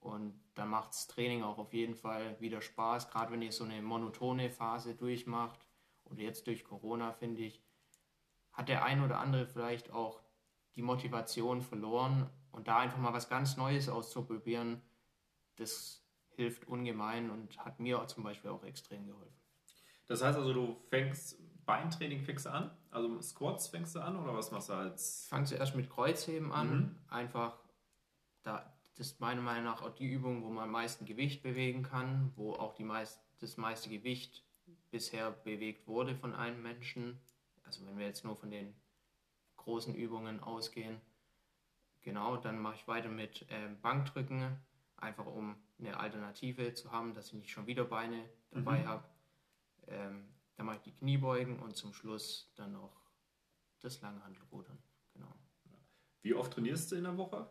und 0.01 0.41
dann 0.55 0.69
macht 0.69 0.91
das 0.91 1.07
Training 1.07 1.43
auch 1.43 1.59
auf 1.59 1.73
jeden 1.73 1.95
Fall 1.95 2.41
wieder 2.41 2.61
Spaß, 2.61 3.11
gerade 3.11 3.33
wenn 3.33 3.43
ihr 3.43 3.53
so 3.53 3.65
eine 3.65 3.83
monotone 3.83 4.51
Phase 4.51 4.95
durchmacht. 4.95 5.61
Und 6.05 6.19
jetzt 6.21 6.47
durch 6.47 6.65
Corona, 6.65 7.13
finde 7.13 7.43
ich, 7.43 7.63
hat 8.53 8.69
der 8.69 8.85
ein 8.85 9.03
oder 9.03 9.19
andere 9.19 9.47
vielleicht 9.47 9.93
auch 9.93 10.21
die 10.75 10.83
Motivation 10.83 11.61
verloren. 11.61 12.31
Und 12.51 12.67
da 12.67 12.79
einfach 12.79 12.99
mal 12.99 13.13
was 13.13 13.29
ganz 13.29 13.57
Neues 13.57 13.89
auszuprobieren, 13.89 14.81
das 15.57 16.03
hilft 16.31 16.67
ungemein 16.67 17.31
und 17.31 17.59
hat 17.59 17.79
mir 17.79 18.05
zum 18.07 18.25
Beispiel 18.25 18.51
auch 18.51 18.65
extrem 18.65 19.07
geholfen. 19.07 19.37
Das 20.07 20.23
heißt 20.23 20.39
also, 20.39 20.55
du 20.55 20.77
fängst 20.89 21.39
Beintraining 21.69 22.23
fängst 22.23 22.47
du 22.47 22.51
an? 22.51 22.71
Also 22.91 23.21
Squats 23.21 23.69
fängst 23.69 23.95
du 23.95 24.01
an 24.01 24.17
oder 24.17 24.35
was 24.35 24.51
machst 24.51 24.71
du 24.71 24.73
als? 24.73 25.27
Fangst 25.29 25.53
du 25.53 25.57
erst 25.57 25.77
mit 25.77 25.91
Kreuzheben 25.91 26.51
an, 26.51 26.71
mhm. 26.71 26.97
einfach 27.09 27.59
da 28.43 28.73
das 28.95 29.09
ist 29.09 29.21
meiner 29.21 29.43
Meinung 29.43 29.65
nach 29.65 29.83
auch 29.83 29.95
die 29.95 30.11
Übung, 30.11 30.43
wo 30.43 30.49
man 30.49 30.65
am 30.65 30.71
meisten 30.73 31.05
Gewicht 31.05 31.43
bewegen 31.43 31.85
kann, 31.85 32.33
wo 32.37 32.55
auch 32.55 32.75
die 32.75 32.85
meist, 32.85 33.21
das 33.39 33.59
meiste 33.59 33.91
Gewicht 33.91 34.45
bisher 34.91 35.31
bewegt 35.31 35.87
wurde 35.87 36.17
von 36.17 36.35
einem 36.35 36.63
Menschen. 36.63 37.21
Also 37.65 37.87
wenn 37.87 37.99
wir 37.99 38.07
jetzt 38.07 38.25
nur 38.25 38.35
von 38.35 38.51
den 38.51 38.75
großen 39.57 39.95
Übungen 39.95 40.41
ausgehen. 40.41 41.01
Genau, 42.01 42.39
dann 42.39 42.59
mache 42.59 42.77
ich 42.77 42.89
weiter 42.89 43.11
mit 43.11 43.43
äh, 43.51 43.69
Bankdrücken, 43.83 44.59
einfach 44.97 45.27
um 45.27 45.55
eine 45.79 46.01
Alternative 46.01 46.73
zu 46.73 46.91
haben, 46.91 47.15
dass 47.15 47.27
ich 47.29 47.35
nicht 47.35 47.51
schon 47.51 47.67
wieder 47.67 47.85
Beine 47.85 48.25
dabei 48.51 48.79
mhm. 48.79 48.89
habe. 48.89 49.05
Ähm, 49.87 50.25
dann 50.59 50.67
mache 50.67 50.77
ich 50.77 50.83
die 50.83 50.93
Kniebeugen 50.93 51.61
und 51.61 51.77
zum 51.77 51.95
Schluss 51.95 52.53
dann 52.57 52.73
noch 52.73 53.00
das 53.81 54.03
Langhandelrudern. 54.03 54.79
Genau. 55.15 55.33
Wie 56.21 56.35
oft 56.35 56.53
trainierst 56.53 56.93
du 56.93 56.97
in 56.97 57.05
der 57.05 57.17
Woche? 57.17 57.49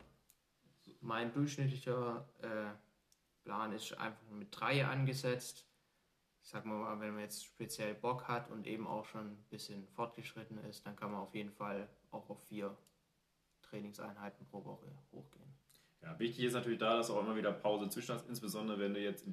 mein 1.02 1.34
durchschnittlicher 1.34 2.28
äh, 2.42 3.44
Plan 3.44 3.72
ist 3.72 3.94
einfach 3.98 4.30
mit 4.30 4.50
drei 4.52 4.86
angesetzt. 4.86 5.66
Ich 6.42 6.50
sag 6.50 6.66
mal, 6.66 7.00
wenn 7.00 7.14
man 7.14 7.22
jetzt 7.22 7.46
speziell 7.46 7.94
Bock 7.94 8.28
hat 8.28 8.50
und 8.50 8.68
eben 8.68 8.88
auch 8.88 9.06
schon 9.06 9.32
ein 9.32 9.46
bisschen 9.50 9.88
fortgeschritten 9.90 10.58
ist, 10.66 10.86
dann 10.86 10.96
kann 10.96 11.12
man 11.12 11.22
auf 11.22 11.34
jeden 11.34 11.52
Fall 11.52 11.90
auch 12.12 12.30
auf 12.30 12.46
vier 12.48 12.78
Trainingseinheiten 13.62 14.46
pro 14.48 14.64
Woche 14.64 14.88
hochgehen. 15.12 15.54
Ja, 16.02 16.18
wichtig 16.20 16.46
ist 16.46 16.54
natürlich 16.54 16.80
da, 16.80 16.98
dass 16.98 17.08
du 17.08 17.16
auch 17.16 17.22
immer 17.22 17.36
wieder 17.36 17.52
Pause 17.52 17.90
zwischen 17.90 18.16
hast, 18.16 18.30
insbesondere 18.30 18.80
wenn 18.80 18.94
du 18.94 19.02
jetzt 19.02 19.26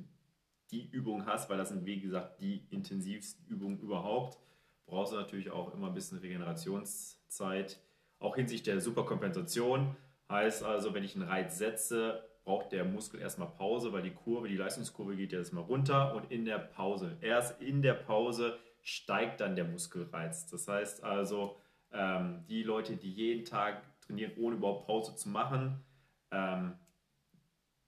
die 0.70 0.88
Übung 0.90 1.26
hast, 1.26 1.50
weil 1.50 1.58
das 1.58 1.68
sind 1.68 1.84
wie 1.86 2.00
gesagt 2.00 2.40
die 2.40 2.66
intensivsten 2.70 3.46
Übungen 3.46 3.78
überhaupt, 3.78 4.38
brauchst 4.86 5.12
du 5.12 5.16
natürlich 5.16 5.50
auch 5.50 5.72
immer 5.74 5.88
ein 5.88 5.94
bisschen 5.94 6.18
Regenerationszeit, 6.18 7.80
auch 8.18 8.36
hinsichtlich 8.36 8.74
der 8.74 8.80
Superkompensation. 8.80 9.96
Heißt 10.30 10.62
also, 10.62 10.94
wenn 10.94 11.04
ich 11.04 11.14
einen 11.14 11.28
Reiz 11.28 11.58
setze, 11.58 12.24
braucht 12.44 12.72
der 12.72 12.84
Muskel 12.84 13.20
erstmal 13.20 13.48
Pause, 13.48 13.92
weil 13.92 14.02
die 14.02 14.12
Kurve, 14.12 14.48
die 14.48 14.56
Leistungskurve 14.56 15.16
geht 15.16 15.32
ja 15.32 15.38
erstmal 15.38 15.64
runter 15.64 16.14
und 16.14 16.30
in 16.30 16.44
der 16.44 16.58
Pause, 16.58 17.16
erst 17.20 17.60
in 17.60 17.82
der 17.82 17.94
Pause 17.94 18.58
steigt 18.82 19.40
dann 19.40 19.56
der 19.56 19.64
Muskelreiz. 19.64 20.46
Das 20.46 20.68
heißt 20.68 21.02
also, 21.02 21.56
ähm, 21.92 22.44
die 22.48 22.62
Leute, 22.62 22.96
die 22.96 23.10
jeden 23.10 23.44
Tag 23.44 23.82
trainieren, 24.02 24.32
ohne 24.36 24.56
überhaupt 24.56 24.86
Pause 24.86 25.16
zu 25.16 25.30
machen, 25.30 25.82
ähm, 26.30 26.74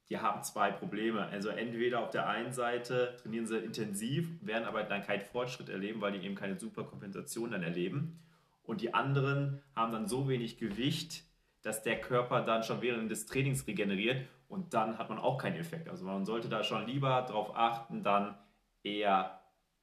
die 0.09 0.19
haben 0.19 0.43
zwei 0.43 0.71
Probleme. 0.71 1.27
Also 1.27 1.49
entweder 1.49 2.01
auf 2.01 2.11
der 2.11 2.29
einen 2.29 2.53
Seite 2.53 3.17
trainieren 3.21 3.47
sie 3.47 3.59
intensiv, 3.59 4.29
werden 4.41 4.65
aber 4.65 4.85
dann 4.85 5.03
keinen 5.03 5.23
Fortschritt 5.23 5.69
erleben, 5.69 6.01
weil 6.01 6.13
die 6.13 6.25
eben 6.25 6.35
keine 6.35 6.59
Superkompensation 6.59 7.51
dann 7.51 7.63
erleben. 7.63 8.21
Und 8.63 8.81
die 8.81 8.95
anderen 8.95 9.63
haben 9.75 9.93
dann 9.93 10.09
so 10.09 10.29
wenig 10.29 10.59
Gewicht, 10.59 11.25
dass 11.63 11.83
der 11.83 12.01
Körper 12.01 12.43
dann 12.43 12.63
schon 12.63 12.83
während 12.83 13.11
des 13.11 13.27
Trainings 13.27 13.67
regeneriert 13.67 14.27
und 14.49 14.75
dann 14.75 14.99
hat 14.99 15.09
man 15.09 15.19
auch 15.19 15.39
keinen 15.39 15.57
Effekt. 15.57 15.89
Also 15.89 16.05
man 16.05 16.25
sollte 16.25 16.49
da 16.49 16.63
schon 16.63 16.87
lieber 16.87 17.23
darauf 17.23 17.57
achten, 17.57 18.03
dann 18.05 18.37
eher 18.85 19.41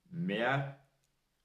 mehr 0.10 0.80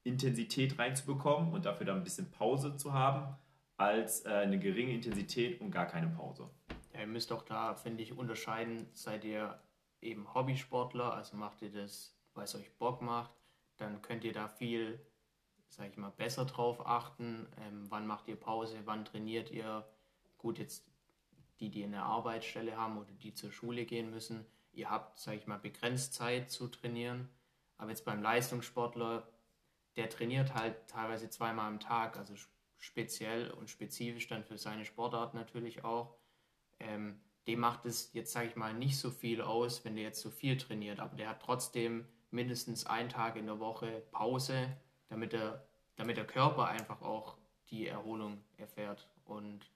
Intensität 0.03 0.79
reinzubekommen 0.79 1.51
und 1.51 1.65
dafür 1.65 1.85
dann 1.85 1.97
ein 1.97 2.03
bisschen 2.03 2.31
Pause 2.31 2.77
zu 2.77 2.93
haben, 2.93 3.35
als 3.77 4.25
äh, 4.25 4.29
eine 4.29 4.59
geringe 4.59 4.93
Intensität 4.93 5.59
und 5.59 5.71
gar 5.71 5.87
keine 5.87 6.07
Pause. 6.07 6.49
Ihr 6.99 7.07
müsst 7.07 7.31
auch 7.31 7.43
da, 7.43 7.75
finde 7.75 8.03
ich, 8.03 8.17
unterscheiden, 8.17 8.89
seid 8.93 9.23
ihr 9.23 9.59
eben 10.01 10.33
Hobbysportler, 10.33 11.13
also 11.13 11.37
macht 11.37 11.61
ihr 11.61 11.71
das, 11.71 12.15
weil 12.33 12.45
es 12.45 12.55
euch 12.55 12.71
Bock 12.77 13.01
macht, 13.01 13.31
dann 13.77 14.01
könnt 14.01 14.23
ihr 14.23 14.33
da 14.33 14.47
viel, 14.47 14.99
sage 15.67 15.89
ich 15.89 15.97
mal, 15.97 16.11
besser 16.11 16.45
drauf 16.45 16.85
achten. 16.85 17.47
Ähm, 17.61 17.85
wann 17.89 18.07
macht 18.07 18.27
ihr 18.27 18.35
Pause, 18.35 18.77
wann 18.85 19.05
trainiert 19.05 19.51
ihr, 19.51 19.87
gut, 20.37 20.59
jetzt 20.59 20.89
die, 21.59 21.69
die 21.69 21.83
eine 21.83 22.03
Arbeitsstelle 22.03 22.77
haben 22.77 22.97
oder 22.97 23.11
die 23.11 23.33
zur 23.33 23.51
Schule 23.51 23.85
gehen 23.85 24.09
müssen, 24.09 24.45
ihr 24.71 24.89
habt, 24.89 25.19
sage 25.19 25.37
ich 25.37 25.47
mal, 25.47 25.59
begrenzt 25.59 26.13
Zeit 26.13 26.51
zu 26.51 26.67
trainieren. 26.67 27.29
Aber 27.77 27.89
jetzt 27.89 28.05
beim 28.05 28.21
Leistungssportler, 28.21 29.27
der 29.95 30.09
trainiert 30.09 30.53
halt 30.53 30.87
teilweise 30.87 31.29
zweimal 31.29 31.67
am 31.67 31.79
Tag, 31.79 32.17
also 32.17 32.33
speziell 32.77 33.51
und 33.51 33.69
spezifisch 33.69 34.27
dann 34.27 34.43
für 34.43 34.57
seine 34.57 34.85
Sportart 34.85 35.33
natürlich 35.33 35.83
auch. 35.83 36.15
Ähm, 36.79 37.19
dem 37.47 37.59
macht 37.59 37.85
es 37.85 38.13
jetzt, 38.13 38.31
sage 38.31 38.47
ich 38.47 38.55
mal, 38.55 38.73
nicht 38.73 38.97
so 38.97 39.09
viel 39.09 39.41
aus, 39.41 39.83
wenn 39.83 39.95
der 39.95 40.03
jetzt 40.03 40.21
so 40.21 40.29
viel 40.29 40.57
trainiert, 40.57 40.99
aber 40.99 41.15
der 41.15 41.29
hat 41.29 41.41
trotzdem 41.41 42.05
mindestens 42.31 42.85
einen 42.85 43.09
Tag 43.09 43.35
in 43.35 43.47
der 43.47 43.59
Woche 43.59 44.03
Pause, 44.11 44.75
damit 45.07 45.33
der, 45.33 45.65
damit 45.95 46.17
der 46.17 46.27
Körper 46.27 46.67
einfach 46.67 47.01
auch 47.01 47.37
die 47.69 47.87
Erholung 47.87 48.43
erfährt. 48.57 49.07
Und 49.25 49.71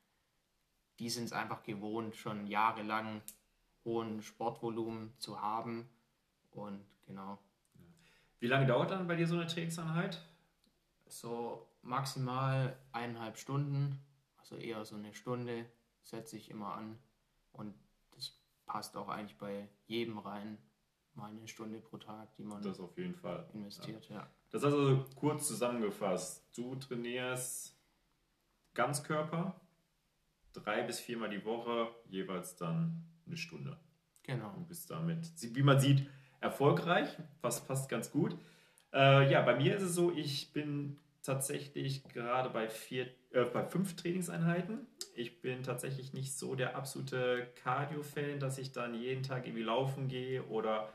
die 0.99 1.09
sind 1.09 1.25
es 1.25 1.33
einfach 1.33 1.63
gewohnt, 1.63 2.15
schon 2.15 2.47
jahrelang 2.47 3.21
hohen 3.85 4.21
Sportvolumen 4.21 5.13
zu 5.17 5.41
haben. 5.41 5.89
Und 6.51 6.85
genau. 7.05 7.39
Wie 8.39 8.47
lange 8.47 8.67
dauert 8.67 8.91
dann 8.91 9.07
bei 9.07 9.15
dir 9.15 9.27
so 9.27 9.35
eine 9.35 9.47
Trainingseinheit? 9.47 10.21
So 11.07 11.67
maximal 11.81 12.77
eineinhalb 12.91 13.37
Stunden, 13.37 13.99
also 14.37 14.55
eher 14.55 14.85
so 14.85 14.95
eine 14.95 15.13
Stunde 15.13 15.65
setze 16.03 16.37
ich 16.37 16.49
immer 16.49 16.75
an. 16.75 16.99
Und 17.51 17.73
das 18.11 18.39
passt 18.65 18.95
auch 18.95 19.09
eigentlich 19.09 19.37
bei 19.37 19.69
jedem 19.85 20.17
rein. 20.17 20.57
Mal 21.15 21.29
eine 21.29 21.47
Stunde 21.47 21.79
pro 21.79 21.97
Tag, 21.97 22.35
die 22.37 22.43
man 22.43 22.63
das 22.63 22.79
auf 22.79 22.97
jeden 22.97 23.13
Fall 23.13 23.47
investiert, 23.53 24.09
ja. 24.09 24.15
ja. 24.15 24.31
Das 24.49 24.63
heißt 24.63 24.73
also 24.73 25.05
kurz 25.15 25.47
zusammengefasst, 25.47 26.43
du 26.55 26.75
trainierst 26.75 27.77
Ganzkörper, 28.73 29.61
drei 30.53 30.81
bis 30.81 30.99
viermal 30.99 31.29
die 31.29 31.45
Woche, 31.45 31.93
jeweils 32.05 32.55
dann 32.55 33.05
eine 33.27 33.37
Stunde. 33.37 33.79
Genau. 34.23 34.53
Und 34.55 34.67
bist 34.67 34.89
damit, 34.89 35.29
wie 35.39 35.61
man 35.61 35.79
sieht, 35.79 36.09
erfolgreich. 36.39 37.09
Passt, 37.41 37.67
passt 37.67 37.89
ganz 37.89 38.11
gut. 38.11 38.35
Äh, 38.91 39.31
ja, 39.31 39.41
bei 39.41 39.55
mir 39.55 39.75
ist 39.75 39.83
es 39.83 39.95
so, 39.95 40.11
ich 40.11 40.51
bin 40.53 40.99
tatsächlich 41.23 42.03
gerade 42.09 42.49
bei, 42.49 42.69
vier, 42.69 43.07
äh, 43.31 43.45
bei 43.45 43.65
fünf 43.65 43.95
Trainingseinheiten. 43.95 44.87
Ich 45.15 45.41
bin 45.41 45.63
tatsächlich 45.63 46.13
nicht 46.13 46.37
so 46.37 46.55
der 46.55 46.75
absolute 46.75 47.47
Cardio-Fan, 47.63 48.39
dass 48.39 48.57
ich 48.57 48.71
dann 48.71 48.95
jeden 48.95 49.23
Tag 49.23 49.45
irgendwie 49.45 49.63
laufen 49.63 50.07
gehe 50.07 50.43
oder 50.43 50.89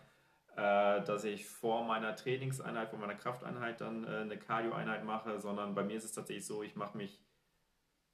äh, 0.57 1.03
dass 1.05 1.23
ich 1.25 1.47
vor 1.47 1.85
meiner 1.85 2.17
Trainingseinheit, 2.17 2.91
vor 2.91 2.99
meiner 2.99 3.15
Krafteinheit 3.15 3.81
dann 3.81 4.05
äh, 4.05 4.23
eine 4.23 4.37
Cardio-Einheit 4.37 5.05
mache, 5.05 5.41
sondern 5.41 5.75
bei 5.75 5.85
mir 5.85 5.97
ist 5.97 6.05
es 6.05 6.13
tatsächlich 6.13 6.47
so, 6.47 6.65
ich 6.65 6.75
mache 6.75 6.97
mich 6.97 7.23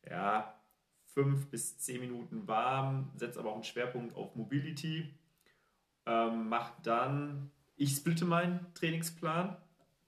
ja, 0.08 0.54
fünf 1.14 1.48
bis 1.50 1.78
zehn 1.78 2.00
Minuten 2.00 2.46
warm, 2.46 3.10
setze 3.16 3.38
aber 3.38 3.50
auch 3.50 3.54
einen 3.54 3.64
Schwerpunkt 3.64 4.14
auf 4.16 4.34
Mobility, 4.34 5.14
ähm, 6.06 6.48
mache 6.48 6.74
dann, 6.82 7.50
ich 7.76 7.96
splitte 7.96 8.24
meinen 8.24 8.66
Trainingsplan, 8.74 9.56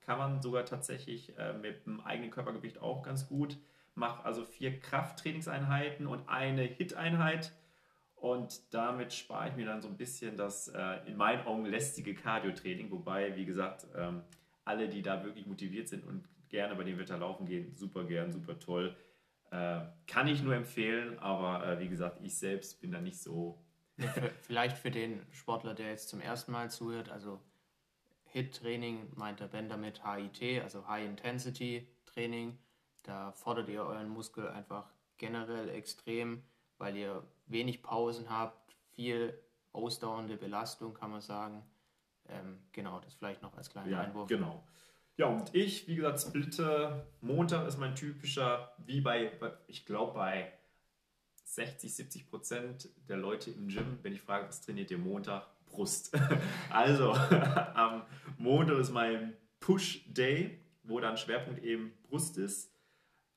kann 0.00 0.18
man 0.18 0.42
sogar 0.42 0.64
tatsächlich 0.64 1.36
äh, 1.38 1.54
mit 1.54 1.86
dem 1.86 2.00
eigenen 2.00 2.30
Körpergewicht 2.30 2.78
auch 2.80 3.02
ganz 3.02 3.28
gut. 3.28 3.56
Mache 3.96 4.24
also 4.24 4.44
vier 4.44 4.78
Krafttrainingseinheiten 4.78 6.06
und 6.06 6.28
eine 6.28 6.62
Hit-Einheit. 6.62 7.52
Und 8.14 8.72
damit 8.74 9.12
spare 9.12 9.48
ich 9.48 9.56
mir 9.56 9.66
dann 9.66 9.82
so 9.82 9.88
ein 9.88 9.96
bisschen 9.96 10.36
das 10.36 10.68
äh, 10.68 11.06
in 11.06 11.16
meinen 11.16 11.46
Augen 11.46 11.66
lästige 11.66 12.14
Cardio-Training. 12.14 12.90
Wobei, 12.90 13.36
wie 13.36 13.44
gesagt, 13.44 13.86
ähm, 13.96 14.22
alle, 14.64 14.88
die 14.88 15.02
da 15.02 15.24
wirklich 15.24 15.46
motiviert 15.46 15.88
sind 15.88 16.04
und 16.04 16.28
gerne 16.48 16.74
bei 16.74 16.84
dem 16.84 16.98
Wetter 16.98 17.18
laufen 17.18 17.46
gehen, 17.46 17.74
super 17.76 18.04
gern, 18.04 18.32
super 18.32 18.58
toll. 18.58 18.96
Äh, 19.50 19.80
kann 20.06 20.26
ich 20.26 20.42
nur 20.42 20.54
empfehlen, 20.54 21.18
aber 21.18 21.66
äh, 21.66 21.80
wie 21.80 21.88
gesagt, 21.88 22.18
ich 22.22 22.36
selbst 22.36 22.80
bin 22.80 22.90
da 22.90 23.00
nicht 23.00 23.18
so. 23.18 23.62
Vielleicht 24.42 24.76
für 24.76 24.90
den 24.90 25.22
Sportler, 25.30 25.74
der 25.74 25.90
jetzt 25.90 26.08
zum 26.08 26.20
ersten 26.20 26.52
Mal 26.52 26.70
zuhört, 26.70 27.08
also 27.08 27.40
HIT-Training 28.26 29.12
meint 29.14 29.40
der 29.40 29.46
Ben 29.46 29.68
damit 29.68 30.02
HIT, 30.04 30.62
also 30.62 30.86
High 30.86 31.06
Intensity 31.06 31.88
Training. 32.06 32.58
Da 33.06 33.30
fordert 33.32 33.68
ihr 33.68 33.82
euren 33.82 34.08
Muskel 34.08 34.48
einfach 34.48 34.90
generell 35.16 35.68
extrem, 35.68 36.42
weil 36.78 36.96
ihr 36.96 37.22
wenig 37.46 37.82
Pausen 37.82 38.28
habt, 38.28 38.74
viel 38.94 39.38
ausdauernde 39.72 40.36
Belastung, 40.36 40.92
kann 40.92 41.12
man 41.12 41.20
sagen. 41.20 41.62
Ähm, 42.28 42.58
genau, 42.72 42.98
das 42.98 43.14
vielleicht 43.14 43.42
noch 43.42 43.56
als 43.56 43.70
kleiner 43.70 43.90
ja, 43.90 44.00
Einwurf. 44.00 44.28
Genau. 44.28 44.64
Ja, 45.16 45.26
und 45.26 45.54
ich, 45.54 45.86
wie 45.86 45.94
gesagt, 45.94 46.20
splitte. 46.20 47.06
Montag 47.20 47.66
ist 47.68 47.78
mein 47.78 47.94
typischer, 47.94 48.72
wie 48.84 49.00
bei, 49.00 49.32
ich 49.68 49.86
glaube, 49.86 50.14
bei 50.14 50.52
60, 51.44 51.94
70 51.94 52.28
Prozent 52.28 52.88
der 53.08 53.16
Leute 53.16 53.50
im 53.50 53.68
Gym, 53.68 53.98
wenn 54.02 54.12
ich 54.12 54.20
frage, 54.20 54.48
was 54.48 54.60
trainiert 54.60 54.90
ihr 54.90 54.98
Montag? 54.98 55.46
Brust. 55.66 56.12
Also, 56.70 57.12
am 57.74 58.02
Montag 58.36 58.78
ist 58.78 58.90
mein 58.90 59.34
Push-Day, 59.60 60.58
wo 60.82 61.00
dann 61.00 61.16
Schwerpunkt 61.16 61.62
eben 61.62 61.92
Brust 62.02 62.36
ist. 62.36 62.75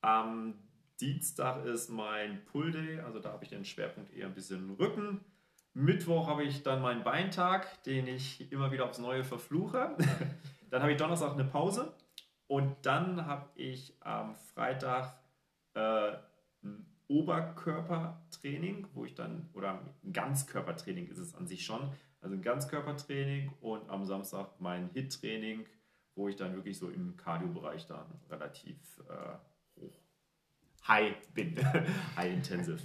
Am 0.01 0.55
Dienstag 0.99 1.65
ist 1.65 1.89
mein 1.89 2.43
Pull-Day, 2.45 2.99
also 2.99 3.19
da 3.19 3.31
habe 3.31 3.43
ich 3.43 3.49
den 3.49 3.65
Schwerpunkt 3.65 4.13
eher 4.13 4.27
ein 4.27 4.33
bisschen 4.33 4.71
Rücken. 4.71 5.21
Mittwoch 5.73 6.27
habe 6.27 6.43
ich 6.43 6.63
dann 6.63 6.81
meinen 6.81 7.03
Beintag, 7.03 7.83
den 7.83 8.07
ich 8.07 8.51
immer 8.51 8.71
wieder 8.71 8.85
aufs 8.85 8.99
Neue 8.99 9.23
verfluche. 9.23 9.95
Dann 10.69 10.81
habe 10.81 10.91
ich 10.91 10.97
Donnerstag 10.97 11.33
eine 11.33 11.45
Pause 11.45 11.93
und 12.45 12.75
dann 12.83 13.25
habe 13.25 13.49
ich 13.55 13.95
am 14.01 14.35
Freitag 14.35 15.19
äh, 15.73 16.11
ein 16.63 16.85
Oberkörpertraining, 17.07 18.87
wo 18.93 19.05
ich 19.05 19.15
dann, 19.15 19.49
oder 19.53 19.81
ein 20.03 20.13
Ganzkörpertraining 20.13 21.07
ist 21.07 21.17
es 21.17 21.33
an 21.33 21.47
sich 21.47 21.65
schon, 21.65 21.91
also 22.21 22.35
ein 22.35 22.43
Ganzkörpertraining 22.43 23.51
und 23.61 23.89
am 23.89 24.05
Samstag 24.05 24.59
mein 24.59 24.89
HIT-Training, 24.91 25.65
wo 26.15 26.27
ich 26.27 26.35
dann 26.35 26.53
wirklich 26.53 26.77
so 26.77 26.89
im 26.89 27.17
Cardio-Bereich 27.17 27.87
dann 27.87 28.05
relativ 28.29 28.77
äh, 29.09 29.37
high 30.89 31.15
bin, 31.33 31.55
high 32.17 32.33
intensive. 32.33 32.81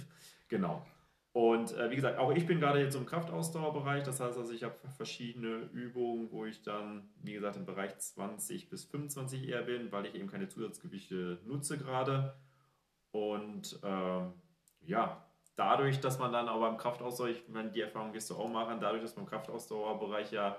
Genau. 0.47 0.85
Und 1.33 1.73
äh, 1.73 1.91
wie 1.91 1.97
gesagt, 1.97 2.17
auch 2.17 2.31
ich 2.31 2.47
bin 2.47 2.61
gerade 2.61 2.79
jetzt 2.79 2.95
im 2.95 3.05
Kraftausdauerbereich. 3.05 4.03
Das 4.03 4.21
heißt 4.21 4.37
also, 4.37 4.53
ich 4.53 4.63
habe 4.63 4.75
verschiedene 4.95 5.69
Übungen, 5.73 6.31
wo 6.31 6.45
ich 6.45 6.61
dann, 6.63 7.09
wie 7.23 7.33
gesagt, 7.33 7.57
im 7.57 7.65
Bereich 7.65 7.97
20 7.97 8.69
bis 8.69 8.85
25 8.85 9.49
eher 9.49 9.63
bin, 9.63 9.91
weil 9.91 10.05
ich 10.05 10.15
eben 10.15 10.29
keine 10.29 10.47
Zusatzgewichte 10.47 11.39
nutze 11.45 11.77
gerade. 11.77 12.37
Und 13.11 13.77
äh, 13.83 14.21
ja, 14.85 15.25
dadurch, 15.57 15.99
dass 15.99 16.19
man 16.19 16.31
dann 16.31 16.47
aber 16.47 16.69
im 16.69 16.77
Kraftausdauer, 16.77 17.27
ich 17.27 17.49
meine, 17.49 17.69
die 17.69 17.81
Erfahrung 17.81 18.13
wirst 18.13 18.29
du 18.29 18.35
auch 18.35 18.49
machen, 18.49 18.79
dadurch, 18.79 19.01
dass 19.01 19.17
man 19.17 19.25
im 19.25 19.29
Kraftausdauerbereich 19.29 20.31
ja 20.31 20.57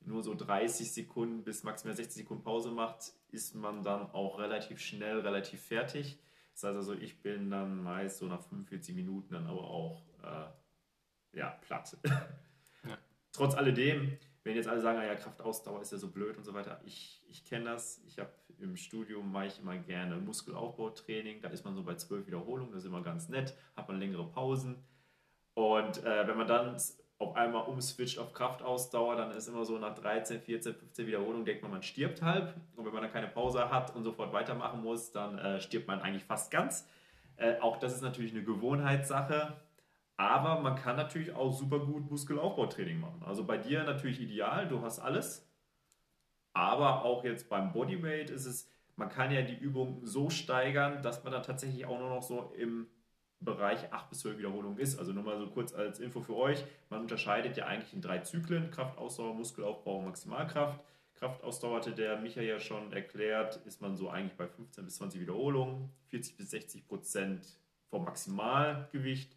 nur 0.00 0.24
so 0.24 0.34
30 0.34 0.92
Sekunden 0.92 1.44
bis 1.44 1.62
maximal 1.62 1.94
60 1.94 2.22
Sekunden 2.22 2.42
Pause 2.42 2.72
macht, 2.72 3.12
ist 3.30 3.54
man 3.54 3.84
dann 3.84 4.10
auch 4.10 4.38
relativ 4.38 4.80
schnell, 4.80 5.20
relativ 5.20 5.62
fertig. 5.62 6.18
Das 6.56 6.64
heißt 6.64 6.76
also, 6.76 6.94
ich 6.94 7.20
bin 7.20 7.50
dann 7.50 7.82
meist 7.82 8.16
so 8.16 8.26
nach 8.26 8.40
45 8.40 8.94
Minuten 8.94 9.34
dann 9.34 9.46
aber 9.46 9.60
auch 9.60 10.06
äh, 10.22 11.38
ja, 11.38 11.50
platt. 11.60 11.96
Ja. 12.88 12.96
Trotz 13.32 13.56
alledem, 13.56 14.16
wenn 14.44 14.54
jetzt 14.54 14.68
alle 14.68 14.80
sagen, 14.80 14.98
ah 14.98 15.04
ja, 15.04 15.16
Kraftausdauer 15.16 15.82
ist 15.82 15.90
ja 15.90 15.98
so 15.98 16.12
blöd 16.12 16.36
und 16.36 16.44
so 16.44 16.54
weiter, 16.54 16.80
ich, 16.84 17.24
ich 17.28 17.44
kenne 17.44 17.64
das. 17.64 18.00
Ich 18.06 18.20
habe 18.20 18.30
im 18.60 18.76
Studium 18.76 19.32
mache 19.32 19.46
ich 19.46 19.58
immer 19.58 19.76
gerne 19.76 20.18
Muskelaufbautraining. 20.18 21.42
Da 21.42 21.48
ist 21.48 21.64
man 21.64 21.74
so 21.74 21.82
bei 21.82 21.96
zwölf 21.96 22.28
Wiederholungen, 22.28 22.72
das 22.72 22.84
ist 22.84 22.86
immer 22.86 23.02
ganz 23.02 23.28
nett, 23.28 23.56
hat 23.74 23.88
man 23.88 23.98
längere 23.98 24.30
Pausen. 24.30 24.84
Und 25.54 26.04
äh, 26.04 26.28
wenn 26.28 26.36
man 26.36 26.46
dann 26.46 26.76
auf 27.18 27.34
einmal 27.34 27.64
umswitcht 27.64 28.18
auf 28.18 28.32
Kraftausdauer, 28.32 29.16
dann 29.16 29.30
ist 29.30 29.48
immer 29.48 29.64
so 29.64 29.78
nach 29.78 29.94
13, 29.94 30.40
14, 30.40 30.74
15 30.74 31.06
Wiederholungen, 31.06 31.44
denkt 31.46 31.62
man, 31.62 31.70
man 31.70 31.82
stirbt 31.82 32.20
halb. 32.20 32.54
Und 32.76 32.84
wenn 32.84 32.92
man 32.92 33.02
dann 33.02 33.12
keine 33.12 33.28
Pause 33.28 33.70
hat 33.70 33.94
und 33.96 34.04
sofort 34.04 34.32
weitermachen 34.32 34.82
muss, 34.82 35.12
dann 35.12 35.38
äh, 35.38 35.60
stirbt 35.60 35.88
man 35.88 36.00
eigentlich 36.00 36.24
fast 36.24 36.50
ganz. 36.50 36.86
Äh, 37.36 37.58
auch 37.60 37.78
das 37.78 37.94
ist 37.94 38.02
natürlich 38.02 38.32
eine 38.32 38.44
Gewohnheitssache. 38.44 39.56
Aber 40.18 40.60
man 40.60 40.76
kann 40.76 40.96
natürlich 40.96 41.34
auch 41.34 41.52
super 41.52 41.78
gut 41.78 42.10
Muskelaufbautraining 42.10 43.00
machen. 43.00 43.22
Also 43.24 43.44
bei 43.44 43.58
dir 43.58 43.84
natürlich 43.84 44.20
ideal, 44.20 44.66
du 44.68 44.80
hast 44.82 44.98
alles. 44.98 45.46
Aber 46.52 47.04
auch 47.04 47.24
jetzt 47.24 47.48
beim 47.50 47.72
Bodyweight 47.72 48.30
ist 48.30 48.46
es, 48.46 48.70
man 48.96 49.10
kann 49.10 49.30
ja 49.30 49.42
die 49.42 49.56
Übung 49.56 50.00
so 50.04 50.30
steigern, 50.30 51.02
dass 51.02 51.22
man 51.22 51.34
dann 51.34 51.42
tatsächlich 51.42 51.84
auch 51.84 51.98
nur 51.98 52.08
noch 52.08 52.22
so 52.22 52.54
im 52.56 52.86
Bereich 53.46 53.90
8 53.90 54.10
bis 54.10 54.18
12 54.18 54.36
Wiederholungen 54.36 54.78
ist. 54.78 54.98
Also 54.98 55.14
nur 55.14 55.24
mal 55.24 55.38
so 55.38 55.46
kurz 55.46 55.72
als 55.72 56.00
Info 56.00 56.20
für 56.20 56.36
euch. 56.36 56.62
Man 56.90 57.00
unterscheidet 57.00 57.56
ja 57.56 57.64
eigentlich 57.64 57.94
in 57.94 58.02
drei 58.02 58.18
Zyklen: 58.18 58.70
Kraftausdauer, 58.70 59.32
Muskelaufbau, 59.32 60.02
Maximalkraft. 60.02 60.78
Kraftausdauer 61.14 61.78
hatte 61.78 61.92
der 61.92 62.18
Michael 62.18 62.46
ja 62.46 62.60
schon 62.60 62.92
erklärt, 62.92 63.56
ist 63.64 63.80
man 63.80 63.96
so 63.96 64.10
eigentlich 64.10 64.36
bei 64.36 64.46
15 64.46 64.84
bis 64.84 64.96
20 64.96 65.20
Wiederholungen, 65.22 65.88
40 66.08 66.36
bis 66.36 66.50
60 66.50 66.86
Prozent 66.86 67.58
vom 67.88 68.04
Maximalgewicht 68.04 69.34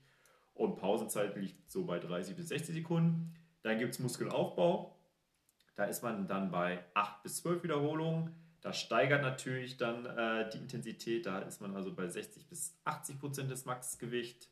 und 0.54 0.76
Pausenzeit 0.76 1.38
liegt 1.38 1.72
so 1.72 1.86
bei 1.86 2.00
30 2.00 2.36
bis 2.36 2.50
60 2.50 2.76
Sekunden. 2.76 3.34
Dann 3.62 3.80
gibt 3.80 3.94
es 3.94 4.00
Muskelaufbau, 4.00 4.94
da 5.76 5.86
ist 5.86 6.04
man 6.04 6.28
dann 6.28 6.52
bei 6.52 6.84
8 6.96 7.24
bis 7.24 7.38
12 7.38 7.64
Wiederholungen. 7.64 8.36
Das 8.62 8.80
steigert 8.80 9.22
natürlich 9.22 9.78
dann 9.78 10.06
äh, 10.06 10.50
die 10.50 10.58
Intensität. 10.58 11.26
Da 11.26 11.40
ist 11.40 11.62
man 11.62 11.76
also 11.76 11.94
bei 11.94 12.08
60 12.08 12.48
bis 12.48 12.78
80 12.84 13.20
Prozent 13.20 13.52
des 13.52 13.66
Maxgewicht. 13.66 14.50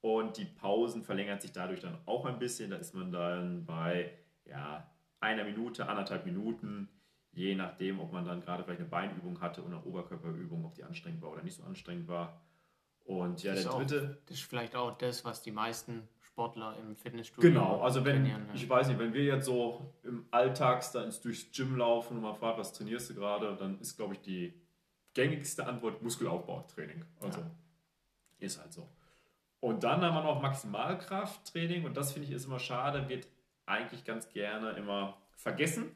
Und 0.00 0.36
die 0.36 0.44
Pausen 0.44 1.02
verlängern 1.02 1.40
sich 1.40 1.52
dadurch 1.52 1.80
dann 1.80 1.98
auch 2.06 2.24
ein 2.26 2.38
bisschen. 2.38 2.70
Da 2.70 2.76
ist 2.76 2.94
man 2.94 3.12
dann 3.12 3.64
bei 3.64 4.12
ja, 4.44 4.90
einer 5.20 5.44
Minute, 5.44 5.88
anderthalb 5.88 6.24
Minuten, 6.26 6.88
je 7.32 7.54
nachdem, 7.54 8.00
ob 8.00 8.12
man 8.12 8.24
dann 8.24 8.40
gerade 8.40 8.64
vielleicht 8.64 8.80
eine 8.80 8.88
Beinübung 8.88 9.40
hatte 9.40 9.62
und 9.62 9.72
eine 9.72 9.82
Oberkörperübung, 9.84 10.64
ob 10.64 10.74
die 10.74 10.84
anstrengend 10.84 11.22
war 11.22 11.30
oder 11.30 11.42
nicht 11.42 11.56
so 11.56 11.62
anstrengend 11.62 12.08
war. 12.08 12.40
Und 13.04 13.42
ja, 13.42 13.54
das 13.54 13.64
der 13.64 13.72
dritte. 13.72 14.18
Auch, 14.20 14.26
das 14.26 14.36
ist 14.36 14.44
vielleicht 14.44 14.76
auch 14.76 14.96
das, 14.98 15.24
was 15.24 15.42
die 15.42 15.52
meisten 15.52 16.08
Sportler 16.32 16.76
im 16.78 16.96
Fitnessstudio 16.96 17.50
Genau, 17.50 17.82
also 17.82 18.04
wenn, 18.06 18.26
ich 18.54 18.66
weiß 18.66 18.88
nicht, 18.88 18.98
wenn 18.98 19.12
wir 19.12 19.24
jetzt 19.24 19.44
so 19.44 19.92
im 20.02 20.26
Alltags 20.30 20.90
da 20.92 21.04
ins 21.04 21.20
durchs 21.20 21.50
Gym 21.52 21.76
laufen 21.76 22.16
und 22.16 22.22
man 22.22 22.34
fragt, 22.34 22.58
was 22.58 22.72
trainierst 22.72 23.10
du 23.10 23.14
gerade, 23.14 23.54
dann 23.56 23.78
ist, 23.80 23.96
glaube 23.96 24.14
ich, 24.14 24.20
die 24.22 24.54
gängigste 25.12 25.66
Antwort 25.66 26.02
Muskelaufbautraining. 26.02 27.04
Also 27.20 27.40
ja. 27.40 27.50
ist 28.38 28.58
halt 28.58 28.72
so. 28.72 28.88
Und 29.60 29.84
dann 29.84 30.00
haben 30.00 30.14
wir 30.14 30.22
noch 30.22 30.40
Maximalkrafttraining 30.40 31.84
und 31.84 31.96
das 31.96 32.12
finde 32.12 32.28
ich 32.28 32.34
ist 32.34 32.46
immer 32.46 32.58
schade, 32.58 33.08
wird 33.10 33.28
eigentlich 33.66 34.04
ganz 34.04 34.30
gerne 34.30 34.70
immer 34.70 35.18
vergessen. 35.36 35.94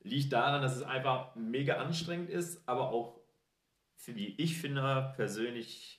Liegt 0.00 0.32
daran, 0.32 0.62
dass 0.62 0.76
es 0.76 0.82
einfach 0.82 1.34
mega 1.34 1.76
anstrengend 1.76 2.30
ist, 2.30 2.66
aber 2.66 2.88
auch, 2.88 3.20
wie 4.06 4.34
ich 4.38 4.58
finde, 4.58 5.12
persönlich 5.14 5.97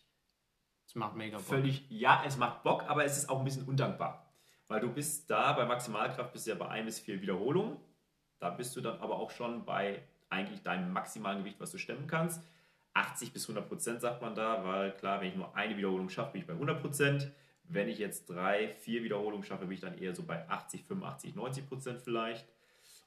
es 0.90 0.96
macht 0.96 1.16
mega 1.16 1.38
Bock. 1.38 1.46
Völlig, 1.46 1.86
ja, 1.90 2.24
es 2.26 2.36
macht 2.38 2.64
Bock, 2.64 2.84
aber 2.88 3.06
es 3.06 3.16
ist 3.16 3.30
auch 3.30 3.38
ein 3.38 3.46
bisschen 3.46 3.68
undankbar. 3.68 4.28
Weil 4.68 4.80
du 4.80 4.92
bist 4.92 5.30
da 5.30 5.54
bei 5.54 5.64
Maximalkraft 5.64 6.34
bist 6.34 6.48
ja 6.48 6.56
bei 6.56 6.68
ein 6.68 6.86
bis 6.86 7.00
vier 7.00 7.22
Wiederholungen. 7.22 7.78
Da 8.40 8.50
bist 8.50 8.76
du 8.76 8.82
dann 8.82 9.00
aber 9.00 9.20
auch 9.20 9.30
schon 9.30 9.66
bei 9.66 10.02
eigentlich 10.30 10.64
deinem 10.64 10.92
maximalen 10.92 11.40
Gewicht, 11.40 11.60
was 11.60 11.70
du 11.70 11.78
stemmen 11.78 12.08
kannst. 12.08 12.42
80 12.96 13.34
bis 13.34 13.44
100 13.44 13.70
Prozent 13.70 14.02
sagt 14.02 14.24
man 14.24 14.34
da, 14.34 14.66
weil 14.66 14.92
klar, 14.94 15.22
wenn 15.22 15.28
ich 15.28 15.36
nur 15.36 15.56
eine 15.56 15.78
Wiederholung 15.78 16.10
schaffe, 16.10 16.32
bin 16.32 16.42
ich 16.42 16.48
bei 16.48 16.54
100 16.54 16.82
Prozent. 16.82 17.32
Wenn 17.66 17.88
ich 17.88 18.00
jetzt 18.00 18.28
drei, 18.28 18.70
vier 18.70 19.04
Wiederholungen 19.04 19.44
schaffe, 19.44 19.66
bin 19.66 19.76
ich 19.76 19.82
dann 19.82 19.96
eher 19.96 20.16
so 20.16 20.24
bei 20.24 20.50
80, 20.50 20.86
85, 20.86 21.36
90 21.36 21.70
Prozent 21.70 22.02
vielleicht. 22.02 22.48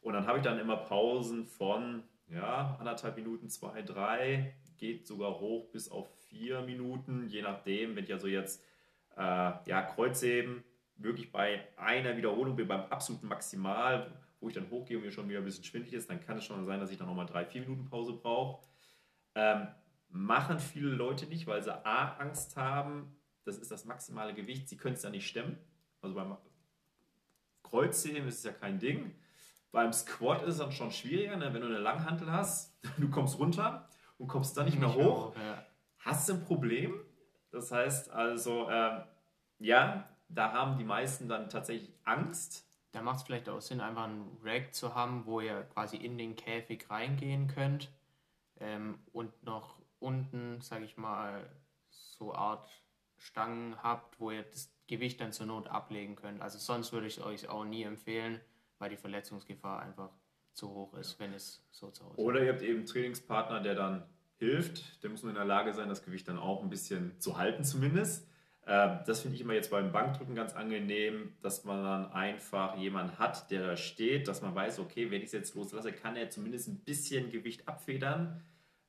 Und 0.03 0.12
dann 0.12 0.29
habe 0.29 0.38
ich 0.38 0.45
dann 0.45 0.61
immer 0.61 0.77
Pausen 0.77 1.47
von 1.47 2.05
ja, 2.29 2.77
anderthalb 2.79 3.16
Minuten, 3.16 3.51
zwei, 3.51 3.83
drei, 3.83 4.55
geht 4.79 5.09
sogar 5.09 5.40
hoch 5.40 5.68
bis 5.73 5.90
auf 5.90 6.09
vier 6.33 6.62
Minuten, 6.62 7.29
je 7.29 7.42
nachdem, 7.42 7.95
wenn 7.95 8.05
ich 8.05 8.12
also 8.12 8.27
jetzt 8.27 8.64
äh, 9.16 9.21
ja, 9.21 9.83
Kreuzheben 9.83 10.64
wirklich 10.97 11.31
bei 11.31 11.68
einer 11.77 12.16
Wiederholung 12.16 12.57
bin, 12.57 12.66
beim 12.66 12.83
absoluten 12.87 13.29
Maximal, 13.29 14.11
wo 14.40 14.49
ich 14.49 14.55
dann 14.55 14.71
hochgehe 14.71 14.97
und 14.97 15.05
mir 15.05 15.12
schon 15.12 15.29
wieder 15.29 15.38
ein 15.38 15.45
bisschen 15.45 15.64
schwindlig 15.64 15.95
ist, 15.95 16.11
dann 16.11 16.21
kann 16.21 16.38
es 16.38 16.45
schon 16.45 16.64
sein, 16.64 16.81
dass 16.81 16.90
ich 16.90 16.97
dann 16.97 17.07
nochmal 17.07 17.27
drei, 17.27 17.45
vier 17.45 17.61
Minuten 17.61 17.85
Pause 17.85 18.14
brauche. 18.14 18.66
Ähm, 19.35 19.68
machen 20.09 20.59
viele 20.59 20.90
Leute 20.90 21.27
nicht, 21.27 21.47
weil 21.47 21.62
sie 21.62 21.73
A, 21.73 22.16
Angst 22.16 22.57
haben, 22.57 23.16
das 23.45 23.59
ist 23.59 23.71
das 23.71 23.85
maximale 23.85 24.35
Gewicht, 24.35 24.68
sie 24.68 24.77
können 24.77 24.95
es 24.95 25.03
ja 25.03 25.11
nicht 25.11 25.27
stemmen. 25.27 25.59
Also 26.01 26.14
beim 26.14 26.37
Kreuzheben 27.62 28.29
ist 28.29 28.38
es 28.38 28.45
ja 28.45 28.53
kein 28.53 28.79
Ding. 28.79 29.14
Beim 29.71 29.92
Squat 29.92 30.42
ist 30.42 30.55
es 30.55 30.59
dann 30.59 30.73
schon 30.73 30.90
schwieriger, 30.90 31.37
ne? 31.37 31.55
wenn 31.55 31.62
du 31.62 31.68
eine 31.68 31.79
Langhantel 31.79 32.31
hast, 32.31 32.77
du 32.99 33.09
kommst 33.11 33.38
runter 33.38 33.88
und 34.18 34.29
kommst 34.29 34.57
dann 34.57 34.66
nicht 34.66 34.79
mehr 34.79 34.95
hoch. 34.95 35.31
Auch, 35.31 35.37
ja 35.37 35.66
hast 36.03 36.29
du 36.29 36.35
ein 36.35 36.45
Problem. 36.45 37.01
Das 37.51 37.73
heißt 37.73 38.11
also, 38.11 38.69
äh, 38.69 39.01
ja, 39.59 40.09
da 40.29 40.53
haben 40.53 40.79
die 40.79 40.85
meisten 40.85 41.29
dann 41.29 41.49
tatsächlich 41.49 41.93
Angst. 42.05 42.67
Da 42.93 43.03
macht 43.03 43.19
es 43.19 43.23
vielleicht 43.23 43.49
auch 43.49 43.61
Sinn, 43.61 43.81
einfach 43.81 44.05
einen 44.05 44.38
Rack 44.43 44.75
zu 44.75 44.95
haben, 44.95 45.25
wo 45.27 45.41
ihr 45.41 45.62
quasi 45.65 45.97
in 45.97 46.19
den 46.19 46.37
Käfig 46.37 46.91
reingehen 46.91 47.49
könnt 47.49 47.91
ähm, 48.61 48.99
und 49.12 49.43
noch 49.45 49.81
unten, 49.99 50.61
sage 50.61 50.85
ich 50.85 50.97
mal, 50.97 51.49
so 51.88 52.35
Art 52.35 52.69
Stangen 53.17 53.83
habt, 53.83 54.19
wo 54.19 54.31
ihr 54.31 54.43
das 54.43 54.75
Gewicht 54.88 55.21
dann 55.21 55.33
zur 55.33 55.47
Not 55.47 55.69
ablegen 55.69 56.17
könnt. 56.17 56.43
Also 56.43 56.59
sonst 56.59 56.93
würde 56.93 57.07
ich 57.07 57.23
euch 57.23 57.49
auch 57.49 57.65
nie 57.65 57.85
empfehlen, 57.85 58.41
weil 58.79 58.91
die 58.91 58.97
Verletzungsgefahr 58.97 59.81
einfach 59.81 60.11
zu 60.53 60.69
hoch 60.71 60.95
ist, 60.95 61.19
wenn 61.19 61.33
es 61.33 61.65
so 61.71 61.91
zu 61.91 62.05
Hause 62.05 62.15
ist. 62.15 62.19
Oder 62.19 62.43
ihr 62.43 62.53
habt 62.53 62.62
eben 62.62 62.79
einen 62.79 62.87
Trainingspartner, 62.87 63.61
der 63.61 63.75
dann 63.75 64.12
hilft. 64.42 65.02
Der 65.02 65.11
muss 65.11 65.22
nur 65.22 65.31
in 65.31 65.37
der 65.37 65.44
Lage 65.44 65.72
sein, 65.72 65.88
das 65.88 66.05
Gewicht 66.05 66.26
dann 66.26 66.38
auch 66.38 66.62
ein 66.62 66.68
bisschen 66.68 67.18
zu 67.20 67.38
halten 67.38 67.64
zumindest. 67.64 68.28
Ähm, 68.66 68.98
das 69.07 69.20
finde 69.20 69.37
ich 69.37 69.40
immer 69.40 69.55
jetzt 69.55 69.70
beim 69.70 69.92
Bankdrücken 69.92 70.35
ganz 70.35 70.52
angenehm, 70.52 71.33
dass 71.42 71.64
man 71.64 71.83
dann 71.83 72.12
einfach 72.12 72.76
jemanden 72.76 73.18
hat, 73.18 73.50
der 73.50 73.66
da 73.66 73.76
steht, 73.76 74.28
dass 74.28 74.42
man 74.42 74.55
weiß, 74.55 74.81
okay, 74.81 75.11
wenn 75.11 75.20
ich 75.20 75.26
es 75.26 75.33
jetzt 75.33 75.55
loslasse, 75.55 75.92
kann 75.92 76.16
er 76.16 76.31
zumindest 76.31 76.68
ein 76.68 76.78
bisschen 76.78 77.31
Gewicht 77.31 77.68
abfedern. 77.68 78.42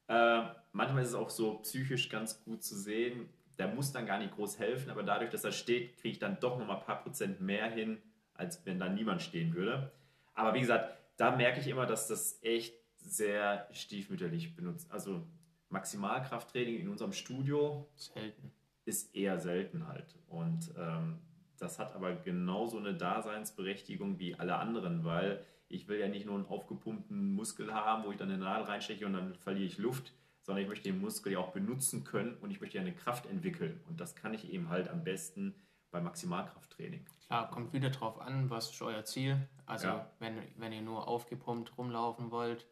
Ähm, 0.08 0.44
manchmal 0.72 1.04
ist 1.04 1.10
es 1.10 1.16
auch 1.16 1.30
so 1.30 1.60
psychisch 1.60 2.10
ganz 2.10 2.44
gut 2.44 2.64
zu 2.64 2.76
sehen, 2.76 3.30
der 3.58 3.68
muss 3.68 3.92
dann 3.92 4.06
gar 4.06 4.18
nicht 4.18 4.36
groß 4.36 4.60
helfen, 4.60 4.90
aber 4.90 5.04
dadurch, 5.04 5.30
dass 5.30 5.44
er 5.44 5.52
steht, 5.52 5.98
kriege 5.98 6.14
ich 6.14 6.20
dann 6.20 6.40
doch 6.40 6.58
noch 6.58 6.66
mal 6.66 6.78
ein 6.78 6.84
paar 6.84 7.04
Prozent 7.04 7.40
mehr 7.42 7.70
hin, 7.70 8.02
als 8.34 8.66
wenn 8.66 8.80
da 8.80 8.90
niemand 8.90 9.22
stehen 9.22 9.54
würde. 9.54 9.92
Aber 10.34 10.56
wie 10.56 10.60
gesagt, 10.60 10.98
da 11.18 11.36
merke 11.36 11.60
ich 11.60 11.68
immer, 11.68 11.86
dass 11.86 12.08
das 12.08 12.40
echt 12.42 12.74
sehr 12.98 13.68
stiefmütterlich 13.72 14.56
benutzt. 14.56 14.92
Also 14.92 15.28
Maximalkrafttraining 15.74 16.80
in 16.80 16.88
unserem 16.88 17.12
Studio 17.12 17.90
selten. 17.96 18.52
ist 18.86 19.14
eher 19.16 19.40
selten 19.40 19.88
halt. 19.88 20.16
Und 20.28 20.74
ähm, 20.78 21.20
das 21.58 21.80
hat 21.80 21.96
aber 21.96 22.16
genauso 22.16 22.78
eine 22.78 22.94
Daseinsberechtigung 22.94 24.20
wie 24.20 24.36
alle 24.36 24.56
anderen, 24.56 25.04
weil 25.04 25.44
ich 25.68 25.88
will 25.88 26.00
ja 26.00 26.08
nicht 26.08 26.26
nur 26.26 26.36
einen 26.36 26.46
aufgepumpten 26.46 27.34
Muskel 27.34 27.74
haben, 27.74 28.06
wo 28.06 28.12
ich 28.12 28.18
dann 28.18 28.30
eine 28.30 28.38
Nadel 28.38 28.66
reinsteche 28.66 29.06
und 29.06 29.14
dann 29.14 29.36
verliere 29.36 29.66
ich 29.66 29.78
Luft, 29.78 30.14
sondern 30.42 30.64
ich 30.64 30.70
möchte 30.70 30.90
den 30.90 31.02
Muskel 31.02 31.34
ja 31.34 31.40
auch 31.40 31.52
benutzen 31.52 32.04
können 32.04 32.36
und 32.38 32.52
ich 32.52 32.62
möchte 32.62 32.78
ja 32.78 32.82
eine 32.82 32.94
Kraft 32.94 33.26
entwickeln. 33.26 33.82
Und 33.88 34.00
das 34.00 34.16
kann 34.16 34.34
ich 34.34 34.52
eben 34.52 34.70
halt 34.70 34.90
am 34.90 35.04
besten 35.04 35.56
beim 35.90 36.04
Maximalkrafttraining. 36.04 37.06
Klar, 37.28 37.50
kommt 37.50 37.74
wieder 37.74 37.90
drauf 37.90 38.20
an, 38.20 38.50
was 38.50 38.72
ist 38.72 38.82
euer 38.82 39.06
Ziel. 39.06 39.48
Also 39.66 39.88
ja. 39.88 40.12
wenn, 40.20 40.38
wenn 40.58 40.74
ihr 40.74 40.82
nur 40.82 41.08
aufgepumpt 41.08 41.78
rumlaufen 41.78 42.30
wollt, 42.32 42.68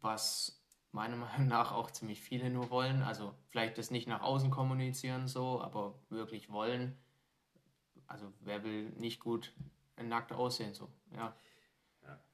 was 0.00 0.65
meiner 0.96 1.16
Meinung 1.24 1.46
nach 1.46 1.72
auch 1.72 1.92
ziemlich 1.92 2.20
viele 2.20 2.50
nur 2.50 2.70
wollen. 2.70 3.02
Also 3.02 3.32
vielleicht 3.50 3.78
das 3.78 3.92
nicht 3.92 4.08
nach 4.08 4.22
außen 4.22 4.50
kommunizieren 4.50 5.28
so, 5.28 5.60
aber 5.60 5.94
wirklich 6.08 6.50
wollen. 6.50 6.96
Also 8.08 8.32
wer 8.40 8.64
will 8.64 8.90
nicht 8.98 9.20
gut 9.20 9.52
nackt 10.02 10.32
aussehen 10.32 10.74
so, 10.74 10.88
ja. 11.14 11.34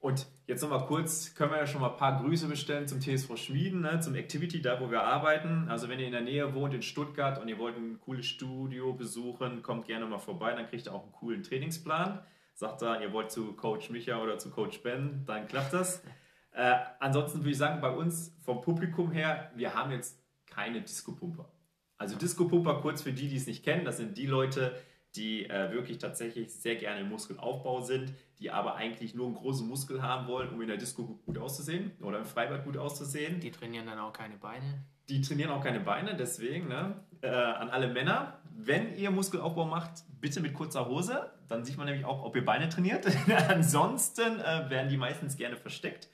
Und 0.01 0.27
jetzt 0.47 0.61
nochmal 0.63 0.85
kurz, 0.87 1.35
können 1.35 1.53
wir 1.53 1.59
ja 1.59 1.67
schon 1.67 1.81
mal 1.81 1.93
ein 1.93 1.97
paar 1.97 2.21
Grüße 2.21 2.47
bestellen 2.49 2.87
zum 2.87 3.01
TSV 3.01 3.37
Schmieden, 3.37 3.81
ne, 3.81 4.01
zum 4.01 4.15
Activity, 4.17 4.61
da 4.61 4.81
wo 4.81 4.91
wir 4.91 5.03
arbeiten. 5.03 5.69
Also 5.69 5.89
wenn 5.89 5.99
ihr 5.99 6.07
in 6.07 6.13
der 6.13 6.21
Nähe 6.21 6.55
wohnt, 6.55 6.75
in 6.75 6.83
Stuttgart 6.83 7.41
und 7.41 7.49
ihr 7.49 7.59
wollt 7.59 7.77
ein 7.77 7.99
cooles 8.01 8.27
Studio 8.27 8.93
besuchen, 8.93 9.63
kommt 9.63 9.87
gerne 9.87 10.05
mal 10.05 10.19
vorbei, 10.19 10.53
dann 10.55 10.67
kriegt 10.67 10.87
ihr 10.87 10.93
auch 10.93 11.05
einen 11.05 11.13
coolen 11.13 11.43
Trainingsplan. 11.43 12.21
Sagt 12.55 12.83
da, 12.83 13.01
ihr 13.01 13.13
wollt 13.13 13.31
zu 13.31 13.55
Coach 13.55 13.89
Micha 13.91 14.21
oder 14.21 14.39
zu 14.39 14.51
Coach 14.51 14.83
Ben, 14.83 15.25
dann 15.25 15.47
klappt 15.47 15.73
das. 15.73 16.03
Äh, 16.53 16.77
ansonsten 17.01 17.41
würde 17.41 17.51
ich 17.51 17.59
sagen, 17.59 17.81
bei 17.81 17.91
uns 17.91 18.37
vom 18.45 18.61
Publikum 18.61 19.11
her, 19.11 19.51
wir 19.55 19.75
haben 19.75 19.91
jetzt 19.91 20.23
keine 20.47 20.83
Disco-Pumper. 20.83 21.51
Also 21.99 22.17
Disco-Pumper, 22.17 22.81
kurz 22.81 23.03
für 23.03 23.13
die, 23.13 23.29
die 23.29 23.37
es 23.37 23.47
nicht 23.47 23.65
kennen, 23.65 23.85
das 23.85 23.97
sind 23.97 24.19
die 24.19 24.27
Leute, 24.27 24.77
die 25.15 25.49
äh, 25.49 25.73
wirklich 25.73 25.99
tatsächlich 25.99 26.53
sehr 26.53 26.77
gerne 26.77 27.01
im 27.01 27.09
Muskelaufbau 27.09 27.81
sind, 27.81 28.13
die 28.39 28.51
aber 28.51 28.77
eigentlich 28.77 29.15
nur 29.15 29.27
einen 29.27 29.35
großen 29.35 29.67
Muskel 29.67 30.03
haben 30.03 30.27
wollen, 30.27 30.51
um 30.51 30.61
in 30.61 30.69
der 30.69 30.77
Disco 30.77 31.21
gut 31.25 31.39
auszusehen 31.39 31.93
oder 32.01 32.19
im 32.19 32.25
Freibad 32.25 32.65
gut 32.65 32.77
auszusehen. 32.77 33.41
Die 33.41 33.51
trainieren 33.51 33.87
dann 33.87 33.99
auch 33.99 34.13
keine 34.13 34.37
Beine. 34.37 34.85
Die 35.09 35.21
trainieren 35.21 35.51
auch 35.51 35.63
keine 35.63 35.81
Beine, 35.81 36.17
deswegen 36.17 36.69
ne, 36.69 36.95
äh, 37.21 37.29
an 37.29 37.69
alle 37.69 37.89
Männer, 37.89 38.41
wenn 38.55 38.97
ihr 38.97 39.11
Muskelaufbau 39.11 39.65
macht, 39.65 40.05
bitte 40.21 40.41
mit 40.41 40.55
kurzer 40.55 40.89
Hose, 40.89 41.31
dann 41.49 41.65
sieht 41.65 41.77
man 41.77 41.87
nämlich 41.87 42.05
auch, 42.05 42.25
ob 42.25 42.37
ihr 42.37 42.45
Beine 42.45 42.69
trainiert. 42.69 43.07
Ansonsten 43.49 44.41
äh, 44.41 44.71
werden 44.71 44.89
die 44.89 44.97
meistens 44.97 45.37
gerne 45.37 45.57
versteckt. 45.57 46.09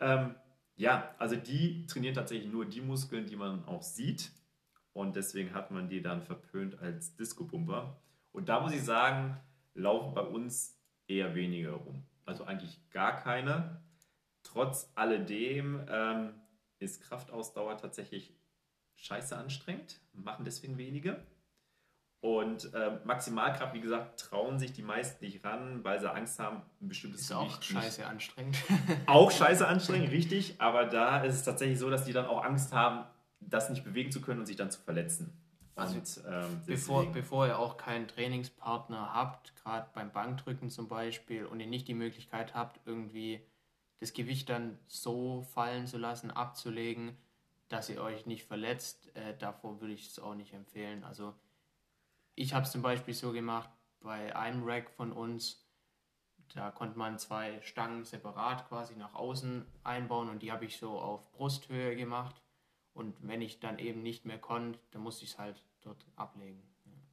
Ähm, 0.00 0.34
ja, 0.76 1.14
also 1.18 1.36
die 1.36 1.86
trainieren 1.86 2.14
tatsächlich 2.14 2.50
nur 2.50 2.66
die 2.66 2.80
Muskeln, 2.80 3.26
die 3.26 3.36
man 3.36 3.64
auch 3.66 3.82
sieht. 3.82 4.32
Und 4.92 5.16
deswegen 5.16 5.54
hat 5.54 5.70
man 5.70 5.88
die 5.88 6.02
dann 6.02 6.22
verpönt 6.22 6.78
als 6.80 7.16
Disco-Pumper. 7.16 8.00
Und 8.32 8.48
da 8.48 8.60
muss 8.60 8.72
ich 8.72 8.82
sagen, 8.82 9.36
laufen 9.74 10.14
bei 10.14 10.22
uns 10.22 10.78
eher 11.06 11.34
weniger 11.34 11.72
rum. 11.72 12.04
Also 12.24 12.44
eigentlich 12.44 12.78
gar 12.90 13.16
keine. 13.16 13.82
Trotz 14.42 14.90
alledem 14.94 15.84
ähm, 15.88 16.34
ist 16.78 17.02
Kraftausdauer 17.02 17.76
tatsächlich 17.76 18.34
scheiße 18.96 19.36
anstrengend, 19.36 20.00
machen 20.12 20.44
deswegen 20.44 20.78
wenige. 20.78 21.24
Und 22.24 22.72
äh, 22.72 22.98
Maximalkraft, 23.04 23.74
wie 23.74 23.82
gesagt, 23.82 24.18
trauen 24.18 24.58
sich 24.58 24.72
die 24.72 24.80
meisten 24.80 25.22
nicht 25.22 25.44
ran, 25.44 25.84
weil 25.84 26.00
sie 26.00 26.10
Angst 26.10 26.38
haben, 26.38 26.62
ein 26.80 26.88
bestimmtes 26.88 27.20
ist 27.20 27.28
Gewicht. 27.28 27.58
Auch 27.58 27.62
scheiße 27.62 28.06
anstrengend. 28.06 28.56
auch 29.06 29.30
scheiße 29.30 29.68
anstrengend, 29.68 30.10
richtig. 30.10 30.54
Aber 30.58 30.86
da 30.86 31.22
ist 31.22 31.34
es 31.34 31.42
tatsächlich 31.42 31.78
so, 31.78 31.90
dass 31.90 32.06
die 32.06 32.14
dann 32.14 32.24
auch 32.24 32.42
Angst 32.42 32.72
haben, 32.72 33.04
das 33.40 33.68
nicht 33.68 33.84
bewegen 33.84 34.10
zu 34.10 34.22
können 34.22 34.40
und 34.40 34.46
sich 34.46 34.56
dann 34.56 34.70
zu 34.70 34.80
verletzen. 34.80 35.38
Also 35.76 35.96
und, 35.96 36.22
ähm, 36.26 36.62
bevor, 36.64 37.12
bevor 37.12 37.46
ihr 37.46 37.58
auch 37.58 37.76
keinen 37.76 38.08
Trainingspartner 38.08 39.12
habt, 39.12 39.54
gerade 39.56 39.86
beim 39.92 40.10
Bankdrücken 40.10 40.70
zum 40.70 40.88
Beispiel, 40.88 41.44
und 41.44 41.60
ihr 41.60 41.66
nicht 41.66 41.88
die 41.88 41.94
Möglichkeit 41.94 42.54
habt, 42.54 42.80
irgendwie 42.86 43.42
das 44.00 44.14
Gewicht 44.14 44.48
dann 44.48 44.78
so 44.86 45.42
fallen 45.52 45.86
zu 45.86 45.98
lassen, 45.98 46.30
abzulegen, 46.30 47.18
dass 47.68 47.90
ihr 47.90 48.00
euch 48.00 48.24
nicht 48.24 48.46
verletzt, 48.46 49.14
äh, 49.14 49.36
davor 49.38 49.82
würde 49.82 49.92
ich 49.92 50.06
es 50.06 50.18
auch 50.18 50.34
nicht 50.34 50.54
empfehlen. 50.54 51.04
Also 51.04 51.34
ich 52.34 52.54
habe 52.54 52.64
es 52.64 52.72
zum 52.72 52.82
Beispiel 52.82 53.14
so 53.14 53.32
gemacht, 53.32 53.70
bei 54.00 54.34
einem 54.36 54.64
Rack 54.64 54.90
von 54.90 55.12
uns, 55.12 55.64
Da 56.54 56.70
konnte 56.70 56.98
man 56.98 57.18
zwei 57.18 57.60
Stangen 57.62 58.04
separat 58.04 58.68
quasi 58.68 58.94
nach 58.96 59.14
außen 59.14 59.66
einbauen 59.82 60.28
und 60.28 60.42
die 60.42 60.52
habe 60.52 60.66
ich 60.66 60.76
so 60.76 60.98
auf 60.98 61.32
Brusthöhe 61.32 61.96
gemacht. 61.96 62.40
Und 62.92 63.16
wenn 63.26 63.42
ich 63.42 63.58
dann 63.60 63.78
eben 63.78 64.02
nicht 64.02 64.24
mehr 64.24 64.38
konnte, 64.38 64.78
dann 64.92 65.02
musste 65.02 65.24
ich 65.24 65.30
es 65.32 65.38
halt 65.38 65.64
dort 65.80 66.06
ablegen. 66.14 66.62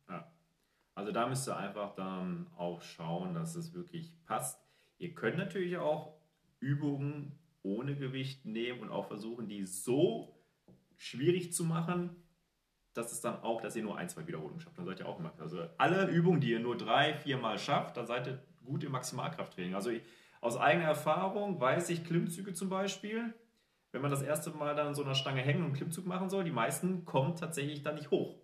Ja. 0.10 0.32
Also 0.94 1.12
da 1.12 1.28
müsst 1.28 1.48
ihr 1.48 1.58
einfach 1.58 1.96
dann 1.96 2.48
auch 2.58 2.82
schauen, 2.82 3.34
dass 3.34 3.56
es 3.56 3.74
wirklich 3.74 4.14
passt. 4.26 4.62
Ihr 5.00 5.16
könnt 5.16 5.38
natürlich 5.38 5.78
auch 5.78 6.14
Übungen 6.60 7.40
ohne 7.64 7.96
Gewicht 7.96 8.46
nehmen 8.46 8.82
und 8.82 8.92
auch 8.92 9.08
versuchen, 9.08 9.48
die 9.48 9.66
so 9.66 10.36
schwierig 10.98 11.52
zu 11.54 11.64
machen, 11.64 12.16
dass 12.94 13.12
es 13.12 13.22
dann 13.22 13.42
auch, 13.42 13.62
dass 13.62 13.76
ihr 13.76 13.84
nur 13.84 13.98
ein, 13.98 14.10
zwei 14.10 14.28
Wiederholungen 14.28 14.60
schafft. 14.60 14.78
Dann 14.78 14.86
seid 14.86 15.00
ihr 15.00 15.08
auch 15.08 15.20
im 15.20 15.30
Also 15.40 15.64
alle 15.78 16.08
Übungen, 16.10 16.42
die 16.42 16.52
ihr 16.52 16.60
nur 16.60 16.78
drei, 16.78 17.14
vier 17.14 17.38
Mal 17.38 17.58
schafft, 17.58 17.98
dann 17.98 18.06
seid 18.06 18.28
ihr 18.28 18.40
gut 18.66 18.84
im 18.84 18.92
Maximalkrafttraining. 18.92 19.76
Also 19.76 19.90
ich, 19.90 20.02
aus 20.42 20.58
eigener 20.58 20.86
Erfahrung 20.86 21.60
weiß 21.60 21.90
ich 21.90 22.04
Klimmzüge 22.04 22.54
zum 22.54 22.70
Beispiel, 22.70 23.34
wenn 23.92 24.02
man 24.02 24.12
das 24.12 24.22
erste 24.22 24.52
Mal 24.52 24.76
dann 24.76 24.96
so 24.96 25.04
einer 25.04 25.16
Stange 25.16 25.42
hängen 25.42 25.60
und 25.60 25.66
einen 25.68 25.76
Klimmzug 25.76 26.06
machen 26.06 26.30
soll, 26.30 26.44
die 26.44 26.52
meisten 26.52 27.06
kommen 27.06 27.36
tatsächlich 27.36 27.84
dann 27.84 27.96
nicht 27.96 28.12
hoch. 28.12 28.36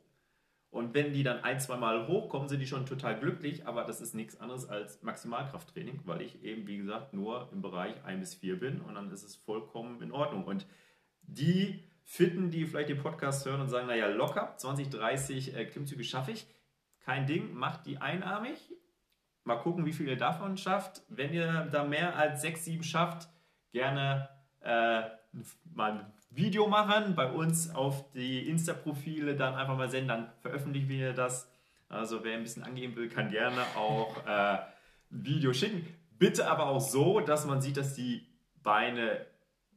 Und 0.69 0.93
wenn 0.93 1.13
die 1.13 1.23
dann 1.23 1.43
ein, 1.43 1.59
zwei 1.59 1.77
Mal 1.77 2.07
hochkommen, 2.07 2.49
sind 2.49 2.59
die 2.59 2.67
schon 2.67 2.85
total 2.85 3.19
glücklich, 3.19 3.65
aber 3.65 3.85
das 3.85 4.01
ist 4.01 4.13
nichts 4.13 4.39
anderes 4.39 4.67
als 4.67 5.01
Maximalkrafttraining, 5.01 6.01
weil 6.03 6.21
ich 6.21 6.43
eben, 6.43 6.67
wie 6.67 6.77
gesagt, 6.77 7.13
nur 7.13 7.49
im 7.53 7.61
Bereich 7.61 8.03
1 8.03 8.19
bis 8.19 8.35
4 8.35 8.59
bin 8.59 8.81
und 8.81 8.95
dann 8.95 9.09
ist 9.11 9.23
es 9.23 9.35
vollkommen 9.35 10.01
in 10.01 10.11
Ordnung. 10.11 10.43
Und 10.43 10.67
die 11.21 11.83
Fitten, 12.09 12.51
die 12.51 12.65
vielleicht 12.65 12.87
den 12.87 12.99
Podcast 12.99 13.45
hören 13.45 13.59
und 13.59 13.67
sagen, 13.67 13.87
naja, 13.87 14.07
locker, 14.07 14.53
20, 14.55 14.89
30 14.91 15.57
äh, 15.57 15.65
Klimmzüge 15.65 16.05
schaffe 16.05 16.31
ich, 16.31 16.47
kein 17.01 17.27
Ding, 17.27 17.53
macht 17.53 17.85
die 17.85 17.97
einarmig. 17.97 18.57
Mal 19.43 19.57
gucken, 19.57 19.85
wie 19.85 19.91
viel 19.91 20.07
ihr 20.07 20.15
davon 20.15 20.55
schafft. 20.55 21.01
Wenn 21.09 21.33
ihr 21.33 21.67
da 21.69 21.83
mehr 21.83 22.15
als 22.15 22.41
6, 22.43 22.63
7 22.63 22.83
schafft, 22.83 23.27
gerne 23.73 24.29
äh, 24.61 25.01
mal 25.73 25.91
ein 25.91 26.13
Video 26.29 26.67
machen, 26.67 27.13
bei 27.13 27.29
uns 27.29 27.75
auf 27.75 28.09
die 28.13 28.47
Insta-Profile 28.47 29.35
dann 29.35 29.55
einfach 29.55 29.75
mal 29.75 29.89
senden, 29.89 30.07
dann 30.07 30.31
veröffentlichen 30.39 30.87
wir 30.87 31.11
das. 31.11 31.51
Also 31.89 32.23
wer 32.23 32.37
ein 32.37 32.43
bisschen 32.43 32.63
angeben 32.63 32.95
will, 32.95 33.09
kann 33.09 33.29
gerne 33.29 33.63
auch 33.75 34.25
äh, 34.25 34.29
ein 34.29 34.59
Video 35.09 35.51
schicken. 35.51 35.85
Bitte 36.17 36.49
aber 36.49 36.67
auch 36.67 36.79
so, 36.79 37.19
dass 37.19 37.45
man 37.45 37.59
sieht, 37.61 37.75
dass 37.75 37.95
die 37.95 38.25
Beine 38.63 39.25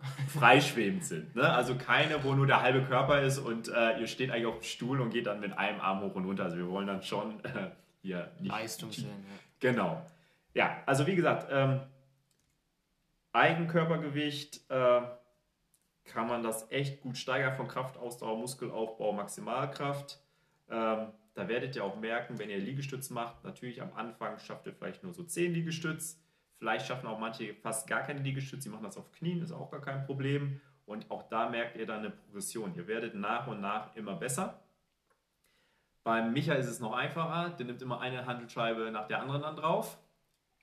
freischwebend 0.29 1.05
sind. 1.05 1.35
Ne? 1.37 1.51
Also 1.51 1.77
keine, 1.77 2.23
wo 2.25 2.35
nur 2.35 2.47
der 2.47 2.63
halbe 2.63 2.83
Körper 2.83 3.21
ist 3.23 3.39
und 3.39 3.69
äh, 3.69 4.01
ihr 4.01 4.07
steht 4.07 4.31
eigentlich 4.31 4.47
auf 4.47 4.59
dem 4.61 4.65
Stuhl 4.65 5.01
und 5.01 5.11
geht 5.11 5.27
dann 5.27 5.41
mit 5.41 5.57
einem 5.57 5.81
Arm 5.81 6.01
hoch 6.01 6.15
und 6.15 6.25
runter. 6.25 6.45
Also 6.45 6.57
wir 6.57 6.69
wollen 6.69 6.87
dann 6.87 7.03
schon 7.03 7.45
äh, 7.45 7.71
hier 8.03 8.31
nicht, 8.39 8.51
Leistung 8.51 8.93
sehen. 8.93 9.07
Ja. 9.09 9.71
Genau. 9.71 10.07
Ja, 10.55 10.83
also 10.87 11.07
wie 11.07 11.15
gesagt, 11.15 11.49
ähm, 11.51 11.81
Eigenkörpergewicht 13.33 14.69
äh, 14.71 15.03
kann 16.05 16.27
man 16.27 16.43
das 16.43 16.71
echt 16.71 17.03
gut 17.03 17.17
steigern 17.17 17.55
von 17.55 17.69
Kraftausdauer, 17.69 18.37
Muskelaufbau, 18.37 19.13
Maximalkraft. 19.13 20.21
Ähm, 20.69 21.09
da 21.35 21.49
werdet 21.49 21.77
ihr 21.77 21.85
auch 21.85 21.97
merken, 21.97 22.39
wenn 22.39 22.51
ihr 22.51 22.59
Liegestütz 22.59 23.11
macht, 23.11 23.45
natürlich 23.45 23.81
am 23.81 23.93
Anfang 23.95 24.39
schafft 24.39 24.67
ihr 24.67 24.73
vielleicht 24.73 25.05
nur 25.05 25.13
so 25.13 25.23
10 25.23 25.53
Liegestütz. 25.53 26.21
Vielleicht 26.61 26.87
schaffen 26.87 27.07
auch 27.07 27.19
manche 27.19 27.55
fast 27.55 27.89
gar 27.89 28.03
keine 28.03 28.21
Liegestütze, 28.21 28.69
die 28.69 28.75
machen 28.75 28.85
das 28.85 28.99
auf 28.99 29.11
Knien, 29.13 29.41
ist 29.41 29.51
auch 29.51 29.71
gar 29.71 29.81
kein 29.81 30.05
Problem. 30.05 30.61
Und 30.85 31.11
auch 31.11 31.23
da 31.23 31.49
merkt 31.49 31.79
ihr 31.79 31.87
dann 31.87 32.01
eine 32.01 32.11
Progression. 32.11 32.75
Ihr 32.75 32.87
werdet 32.87 33.15
nach 33.15 33.47
und 33.47 33.63
nach 33.63 33.97
immer 33.97 34.15
besser. 34.15 34.61
Beim 36.05 36.35
Micha 36.35 36.53
ist 36.53 36.67
es 36.67 36.79
noch 36.79 36.93
einfacher, 36.93 37.49
der 37.57 37.65
nimmt 37.65 37.81
immer 37.81 38.01
eine 38.01 38.27
Handelscheibe 38.27 38.91
nach 38.91 39.07
der 39.07 39.23
anderen 39.23 39.41
dann 39.41 39.57
drauf. 39.57 39.99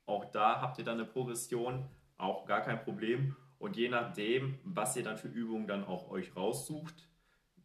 Auch 0.06 0.26
da 0.26 0.62
habt 0.62 0.78
ihr 0.78 0.86
dann 0.86 1.00
eine 1.00 1.06
Progression, 1.06 1.88
auch 2.20 2.46
gar 2.46 2.62
kein 2.62 2.80
Problem. 2.84 3.36
Und 3.58 3.76
je 3.76 3.90
nachdem, 3.90 4.60
was 4.64 4.96
ihr 4.96 5.04
dann 5.04 5.18
für 5.18 5.30
Übungen 5.30 5.66
dann 5.66 5.84
auch 5.84 6.12
euch 6.12 6.36
raussucht, 6.36 7.10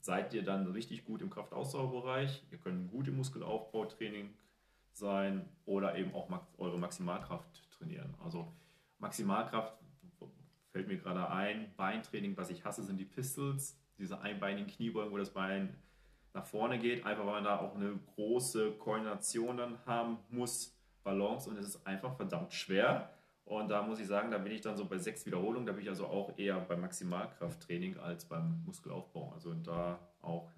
seid 0.00 0.32
ihr 0.32 0.42
dann 0.42 0.72
richtig 0.72 1.04
gut 1.04 1.20
im 1.20 1.28
Kraftausdauerbereich. 1.28 2.44
Ihr 2.50 2.56
könnt 2.56 2.90
gut 2.90 3.08
im 3.08 3.18
Muskelaufbautraining 3.18 4.32
sein 4.92 5.46
oder 5.66 5.96
eben 5.96 6.14
auch 6.14 6.30
eure 6.56 6.78
Maximalkraft 6.78 7.71
trainieren. 7.82 8.14
Also 8.22 8.52
Maximalkraft 8.98 9.78
fällt 10.70 10.88
mir 10.88 10.96
gerade 10.96 11.30
ein. 11.30 11.72
Beintraining, 11.76 12.36
was 12.36 12.50
ich 12.50 12.64
hasse, 12.64 12.82
sind 12.82 12.98
die 12.98 13.04
Pistols. 13.04 13.78
Diese 13.98 14.20
einbeinigen 14.20 14.68
Kniebeugen, 14.68 15.12
wo 15.12 15.18
das 15.18 15.32
Bein 15.32 15.76
nach 16.34 16.46
vorne 16.46 16.78
geht, 16.78 17.04
einfach 17.04 17.26
weil 17.26 17.34
man 17.34 17.44
da 17.44 17.58
auch 17.58 17.74
eine 17.74 17.98
große 18.14 18.72
Koordination 18.72 19.58
dann 19.58 19.84
haben 19.84 20.18
muss, 20.30 20.74
Balance 21.02 21.50
und 21.50 21.58
es 21.58 21.66
ist 21.66 21.86
einfach 21.86 22.16
verdammt 22.16 22.54
schwer. 22.54 23.12
Und 23.44 23.68
da 23.68 23.82
muss 23.82 24.00
ich 24.00 24.06
sagen, 24.06 24.30
da 24.30 24.38
bin 24.38 24.52
ich 24.52 24.62
dann 24.62 24.76
so 24.76 24.86
bei 24.86 24.96
sechs 24.96 25.26
Wiederholungen, 25.26 25.66
da 25.66 25.72
bin 25.72 25.82
ich 25.82 25.90
also 25.90 26.06
auch 26.06 26.38
eher 26.38 26.58
beim 26.60 26.80
Maximalkrafttraining 26.80 27.98
als 27.98 28.24
beim 28.24 28.62
Muskelaufbau. 28.64 29.32
Also 29.32 29.52
da 29.52 29.98
auch 30.22 30.50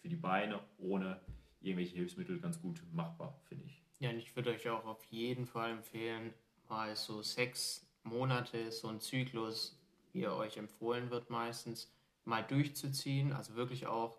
für 0.00 0.08
die 0.08 0.16
Beine 0.16 0.60
ohne 0.76 1.20
irgendwelche 1.60 1.94
Hilfsmittel 1.94 2.40
ganz 2.40 2.60
gut 2.60 2.82
machbar, 2.92 3.40
finde 3.44 3.64
ich. 3.64 3.82
Ja, 4.00 4.10
und 4.10 4.18
ich 4.18 4.34
würde 4.34 4.50
euch 4.50 4.68
auch 4.68 4.84
auf 4.84 5.04
jeden 5.04 5.46
Fall 5.46 5.70
empfehlen, 5.70 6.34
mal 6.68 6.96
so 6.96 7.22
sechs 7.22 7.86
Monate, 8.02 8.72
so 8.72 8.88
ein 8.88 9.00
Zyklus, 9.00 9.78
wie 10.12 10.22
er 10.22 10.36
euch 10.36 10.56
empfohlen 10.56 11.10
wird 11.10 11.30
meistens, 11.30 11.90
mal 12.24 12.42
durchzuziehen. 12.42 13.32
Also 13.32 13.54
wirklich 13.54 13.86
auch 13.86 14.18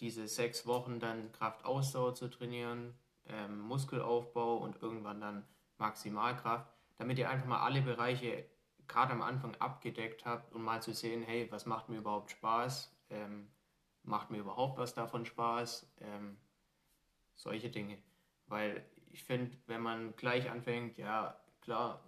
diese 0.00 0.28
sechs 0.28 0.66
Wochen 0.66 1.00
dann 1.00 1.32
Kraftausdauer 1.32 2.14
zu 2.14 2.28
trainieren, 2.28 2.94
ähm, 3.26 3.60
Muskelaufbau 3.60 4.58
und 4.58 4.80
irgendwann 4.82 5.20
dann 5.20 5.44
Maximalkraft 5.78 6.78
damit 6.98 7.18
ihr 7.18 7.30
einfach 7.30 7.46
mal 7.46 7.60
alle 7.60 7.80
Bereiche 7.80 8.44
gerade 8.86 9.12
am 9.12 9.22
Anfang 9.22 9.54
abgedeckt 9.56 10.26
habt 10.26 10.52
und 10.52 10.62
mal 10.62 10.82
zu 10.82 10.92
sehen, 10.92 11.22
hey, 11.22 11.50
was 11.50 11.66
macht 11.66 11.88
mir 11.88 11.98
überhaupt 11.98 12.30
Spaß? 12.30 12.92
Ähm, 13.10 13.48
macht 14.02 14.30
mir 14.30 14.38
überhaupt 14.38 14.78
was 14.78 14.94
davon 14.94 15.24
Spaß? 15.24 15.90
Ähm, 16.00 16.36
solche 17.34 17.70
Dinge. 17.70 17.98
Weil 18.46 18.84
ich 19.10 19.22
finde, 19.24 19.56
wenn 19.66 19.80
man 19.80 20.16
gleich 20.16 20.50
anfängt, 20.50 20.98
ja, 20.98 21.38
klar, 21.68 22.02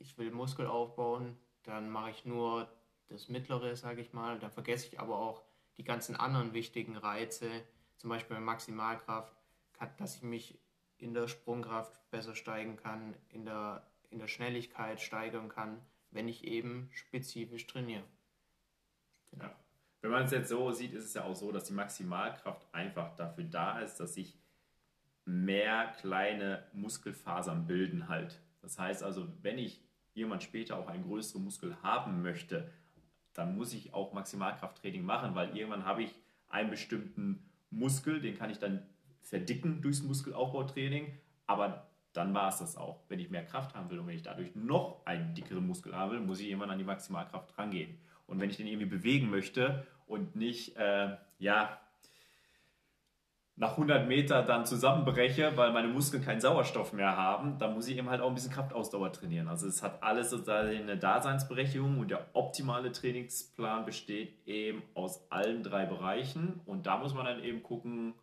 ich 0.00 0.18
will 0.18 0.32
Muskel 0.32 0.66
aufbauen, 0.66 1.36
dann 1.62 1.88
mache 1.88 2.10
ich 2.10 2.24
nur 2.24 2.68
das 3.06 3.28
Mittlere, 3.28 3.76
sage 3.76 4.00
ich 4.00 4.12
mal. 4.12 4.40
Dann 4.40 4.50
vergesse 4.50 4.88
ich 4.88 4.98
aber 4.98 5.16
auch 5.18 5.44
die 5.76 5.84
ganzen 5.84 6.16
anderen 6.16 6.52
wichtigen 6.52 6.96
Reize, 6.96 7.48
zum 7.96 8.10
Beispiel 8.10 8.40
Maximalkraft, 8.40 9.32
dass 9.98 10.16
ich 10.16 10.22
mich 10.22 10.58
in 10.98 11.14
der 11.14 11.28
Sprungkraft 11.28 12.10
besser 12.10 12.34
steigen 12.34 12.76
kann, 12.76 13.14
in 13.28 13.44
der 13.44 13.86
in 14.10 14.18
der 14.18 14.26
Schnelligkeit 14.28 15.00
steigern 15.00 15.48
kann, 15.48 15.80
wenn 16.10 16.28
ich 16.28 16.44
eben 16.44 16.90
spezifisch 16.92 17.66
trainiere. 17.66 18.04
Genau. 19.30 19.44
Ja. 19.44 19.54
Wenn 20.00 20.10
man 20.10 20.24
es 20.24 20.32
jetzt 20.32 20.48
so 20.48 20.72
sieht, 20.72 20.92
ist 20.92 21.04
es 21.04 21.14
ja 21.14 21.24
auch 21.24 21.34
so, 21.34 21.52
dass 21.52 21.64
die 21.64 21.72
Maximalkraft 21.72 22.66
einfach 22.72 23.14
dafür 23.16 23.44
da 23.44 23.80
ist, 23.80 23.96
dass 23.96 24.14
sich 24.14 24.38
mehr 25.24 25.92
kleine 26.00 26.66
Muskelfasern 26.72 27.66
bilden 27.66 28.08
halt. 28.08 28.40
Das 28.64 28.78
heißt 28.78 29.02
also, 29.02 29.28
wenn 29.42 29.58
ich 29.58 29.82
jemand 30.14 30.42
später 30.42 30.78
auch 30.78 30.88
einen 30.88 31.04
größeren 31.04 31.44
Muskel 31.44 31.76
haben 31.82 32.22
möchte, 32.22 32.70
dann 33.34 33.56
muss 33.56 33.74
ich 33.74 33.92
auch 33.92 34.12
Maximalkrafttraining 34.14 35.04
machen, 35.04 35.34
weil 35.34 35.54
irgendwann 35.56 35.84
habe 35.84 36.04
ich 36.04 36.14
einen 36.48 36.70
bestimmten 36.70 37.50
Muskel, 37.70 38.20
den 38.20 38.38
kann 38.38 38.48
ich 38.48 38.58
dann 38.58 38.86
verdicken 39.20 39.82
durchs 39.82 40.02
Muskelaufbautraining, 40.02 41.12
aber 41.46 41.90
dann 42.14 42.32
war 42.32 42.48
es 42.48 42.58
das 42.58 42.76
auch. 42.76 43.02
Wenn 43.08 43.18
ich 43.18 43.28
mehr 43.28 43.44
Kraft 43.44 43.74
haben 43.74 43.90
will 43.90 43.98
und 43.98 44.06
wenn 44.06 44.16
ich 44.16 44.22
dadurch 44.22 44.54
noch 44.54 45.04
einen 45.04 45.34
dickeren 45.34 45.66
Muskel 45.66 45.94
haben 45.94 46.12
will, 46.12 46.20
muss 46.20 46.40
ich 46.40 46.48
irgendwann 46.48 46.70
an 46.70 46.78
die 46.78 46.84
Maximalkraft 46.84 47.58
rangehen. 47.58 47.98
Und 48.26 48.40
wenn 48.40 48.48
ich 48.48 48.56
den 48.56 48.66
irgendwie 48.66 48.86
bewegen 48.86 49.28
möchte 49.28 49.86
und 50.06 50.36
nicht, 50.36 50.76
äh, 50.76 51.16
ja, 51.38 51.80
nach 53.56 53.72
100 53.72 54.08
Meter 54.08 54.42
dann 54.42 54.66
zusammenbreche, 54.66 55.56
weil 55.56 55.72
meine 55.72 55.88
Muskeln 55.88 56.24
keinen 56.24 56.40
Sauerstoff 56.40 56.92
mehr 56.92 57.16
haben, 57.16 57.58
dann 57.58 57.74
muss 57.74 57.86
ich 57.86 57.96
eben 57.96 58.10
halt 58.10 58.20
auch 58.20 58.28
ein 58.28 58.34
bisschen 58.34 58.52
Kraftausdauer 58.52 59.12
trainieren. 59.12 59.46
Also 59.46 59.68
es 59.68 59.82
hat 59.82 60.02
alles 60.02 60.30
sozusagen 60.30 60.70
eine 60.70 60.96
Daseinsberechtigung 60.96 62.00
und 62.00 62.10
der 62.10 62.26
optimale 62.32 62.90
Trainingsplan 62.90 63.84
besteht 63.84 64.44
eben 64.46 64.82
aus 64.94 65.30
allen 65.30 65.62
drei 65.62 65.86
Bereichen 65.86 66.60
und 66.66 66.86
da 66.86 66.98
muss 66.98 67.14
man 67.14 67.26
dann 67.26 67.44
eben 67.44 67.62
gucken, 67.62 68.14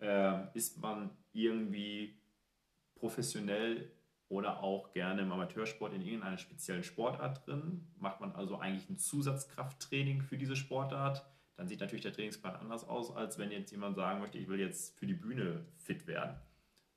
äh, 0.00 0.38
ist 0.54 0.80
man 0.80 1.10
irgendwie 1.32 2.20
professionell 2.96 3.92
oder 4.28 4.62
auch 4.62 4.92
gerne 4.92 5.22
im 5.22 5.32
Amateursport 5.32 5.92
in 5.92 6.02
irgendeiner 6.02 6.38
speziellen 6.38 6.82
Sportart 6.82 7.46
drin. 7.46 7.88
Macht 7.98 8.20
man 8.20 8.32
also 8.32 8.58
eigentlich 8.58 8.88
ein 8.88 8.98
Zusatzkrafttraining 8.98 10.22
für 10.22 10.36
diese 10.36 10.56
Sportart, 10.56 11.24
dann 11.60 11.68
sieht 11.68 11.80
natürlich 11.80 12.00
der 12.00 12.14
Trainingsplan 12.14 12.56
anders 12.56 12.88
aus, 12.88 13.14
als 13.14 13.38
wenn 13.38 13.50
jetzt 13.50 13.70
jemand 13.70 13.94
sagen 13.94 14.20
möchte, 14.20 14.38
ich 14.38 14.48
will 14.48 14.58
jetzt 14.58 14.98
für 14.98 15.04
die 15.04 15.12
Bühne 15.12 15.66
fit 15.76 16.06
werden. 16.06 16.34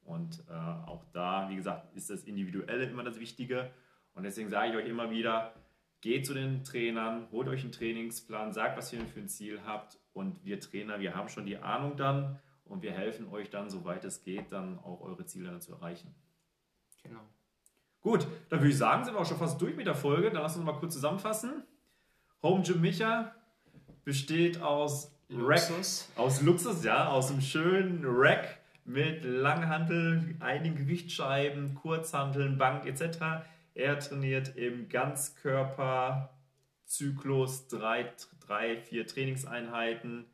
Und 0.05 0.41
äh, 0.49 0.53
auch 0.53 1.03
da, 1.11 1.49
wie 1.49 1.57
gesagt, 1.57 1.93
ist 1.97 2.09
das 2.09 2.23
Individuelle 2.23 2.85
immer 2.85 3.03
das 3.03 3.19
Wichtige. 3.19 3.71
Und 4.13 4.23
deswegen 4.23 4.49
sage 4.49 4.71
ich 4.71 4.77
euch 4.77 4.87
immer 4.87 5.11
wieder, 5.11 5.53
geht 5.99 6.25
zu 6.25 6.33
den 6.33 6.63
Trainern, 6.63 7.27
holt 7.33 7.49
euch 7.49 7.63
einen 7.63 7.73
Trainingsplan, 7.73 8.53
sagt, 8.53 8.77
was 8.77 8.93
ihr 8.93 9.01
für 9.01 9.19
ein 9.19 9.27
Ziel 9.27 9.59
habt. 9.65 9.99
Und 10.13 10.45
wir 10.45 10.61
Trainer, 10.61 11.01
wir 11.01 11.13
haben 11.13 11.27
schon 11.27 11.45
die 11.45 11.57
Ahnung 11.57 11.97
dann 11.97 12.39
und 12.63 12.83
wir 12.83 12.93
helfen 12.93 13.27
euch 13.27 13.49
dann, 13.49 13.69
soweit 13.69 14.05
es 14.05 14.23
geht, 14.23 14.53
dann 14.53 14.79
auch 14.79 15.01
eure 15.01 15.25
Ziele 15.25 15.49
dann 15.49 15.59
zu 15.59 15.73
erreichen. 15.73 16.15
Genau. 17.03 17.27
Gut, 17.99 18.25
dann 18.47 18.61
würde 18.61 18.69
ich 18.69 18.77
sagen, 18.77 19.03
sind 19.03 19.13
wir 19.13 19.19
auch 19.19 19.25
schon 19.25 19.37
fast 19.37 19.61
durch 19.61 19.75
mit 19.75 19.87
der 19.87 19.95
Folge. 19.95 20.31
Dann 20.31 20.41
lass 20.41 20.55
uns 20.55 20.65
mal 20.65 20.79
kurz 20.79 20.93
zusammenfassen. 20.93 21.63
Home 22.41 22.63
Gym 22.63 22.79
Micha 22.79 23.35
besteht 24.03 24.61
aus 24.61 25.11
Luxus. 25.29 26.09
Rack, 26.15 26.19
aus 26.19 26.41
Luxus, 26.41 26.83
ja, 26.83 27.07
aus 27.07 27.31
einem 27.31 27.41
schönen 27.41 28.03
Rack 28.05 28.59
mit 28.85 29.23
Langhantel, 29.23 30.35
einigen 30.39 30.75
Gewichtsscheiben, 30.75 31.75
Kurzhanteln, 31.75 32.57
Bank 32.57 32.85
etc. 32.85 33.45
Er 33.73 33.99
trainiert 33.99 34.57
im 34.57 34.89
Ganzkörperzyklus 34.89 37.67
drei, 37.67 38.11
drei, 38.45 38.77
vier 38.77 39.07
Trainingseinheiten 39.07 40.25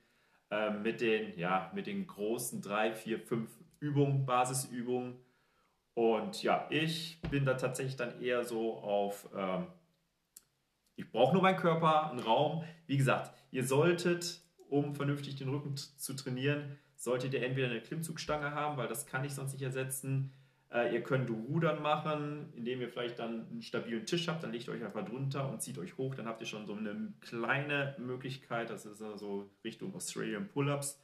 äh, 0.52 0.72
mit, 0.72 1.02
den, 1.02 1.38
ja, 1.38 1.72
mit 1.74 1.88
den 1.88 2.08
großen 2.08 2.62
drei, 2.62 2.94
vier, 2.94 3.20
fünf 3.20 3.50
Übungen, 3.80 4.26
Basisübungen. 4.26 5.16
Und 5.94 6.42
ja, 6.44 6.66
ich 6.70 7.20
bin 7.30 7.46
da 7.46 7.54
tatsächlich 7.54 7.98
dann 7.98 8.22
eher 8.22 8.44
so 8.44 8.78
auf, 8.78 9.30
ähm, 9.36 9.68
ich 11.00 11.10
brauche 11.10 11.32
nur 11.32 11.42
meinen 11.42 11.58
Körper, 11.58 12.12
einen 12.12 12.20
Raum. 12.20 12.66
Wie 12.86 12.98
gesagt, 12.98 13.34
ihr 13.52 13.64
solltet, 13.64 14.42
um 14.68 14.96
vernünftig 14.96 15.38
den 15.38 15.48
Rücken 15.48 15.78
zu 15.78 16.14
trainieren, 16.14 16.78
solltet 16.98 17.34
ihr 17.34 17.42
entweder 17.42 17.70
eine 17.70 17.80
Klimmzugstange 17.80 18.52
haben, 18.52 18.76
weil 18.76 18.90
das 18.90 19.06
kann 19.06 19.24
ich 19.24 19.34
sonst 19.34 19.54
nicht 19.54 19.62
ersetzen. 19.62 20.34
Äh, 20.70 20.94
ihr 20.94 21.02
könnt 21.02 21.30
Rudern 21.30 21.82
machen, 21.82 22.52
indem 22.54 22.82
ihr 22.82 22.90
vielleicht 22.90 23.18
dann 23.18 23.48
einen 23.50 23.62
stabilen 23.62 24.06
Tisch 24.06 24.28
habt, 24.28 24.44
dann 24.44 24.52
legt 24.52 24.68
euch 24.68 24.84
einfach 24.84 25.06
drunter 25.06 25.50
und 25.50 25.62
zieht 25.62 25.78
euch 25.78 25.98
hoch. 25.98 26.16
Dann 26.16 26.28
habt 26.28 26.42
ihr 26.42 26.48
schon 26.48 26.68
so 26.68 26.74
eine 26.74 27.14
kleine 27.22 27.96
Möglichkeit, 27.98 28.70
das 28.70 28.86
ist 28.86 29.02
also 29.02 29.50
Richtung 29.64 29.96
Australian 29.96 30.50
Pull-Ups. 30.50 31.02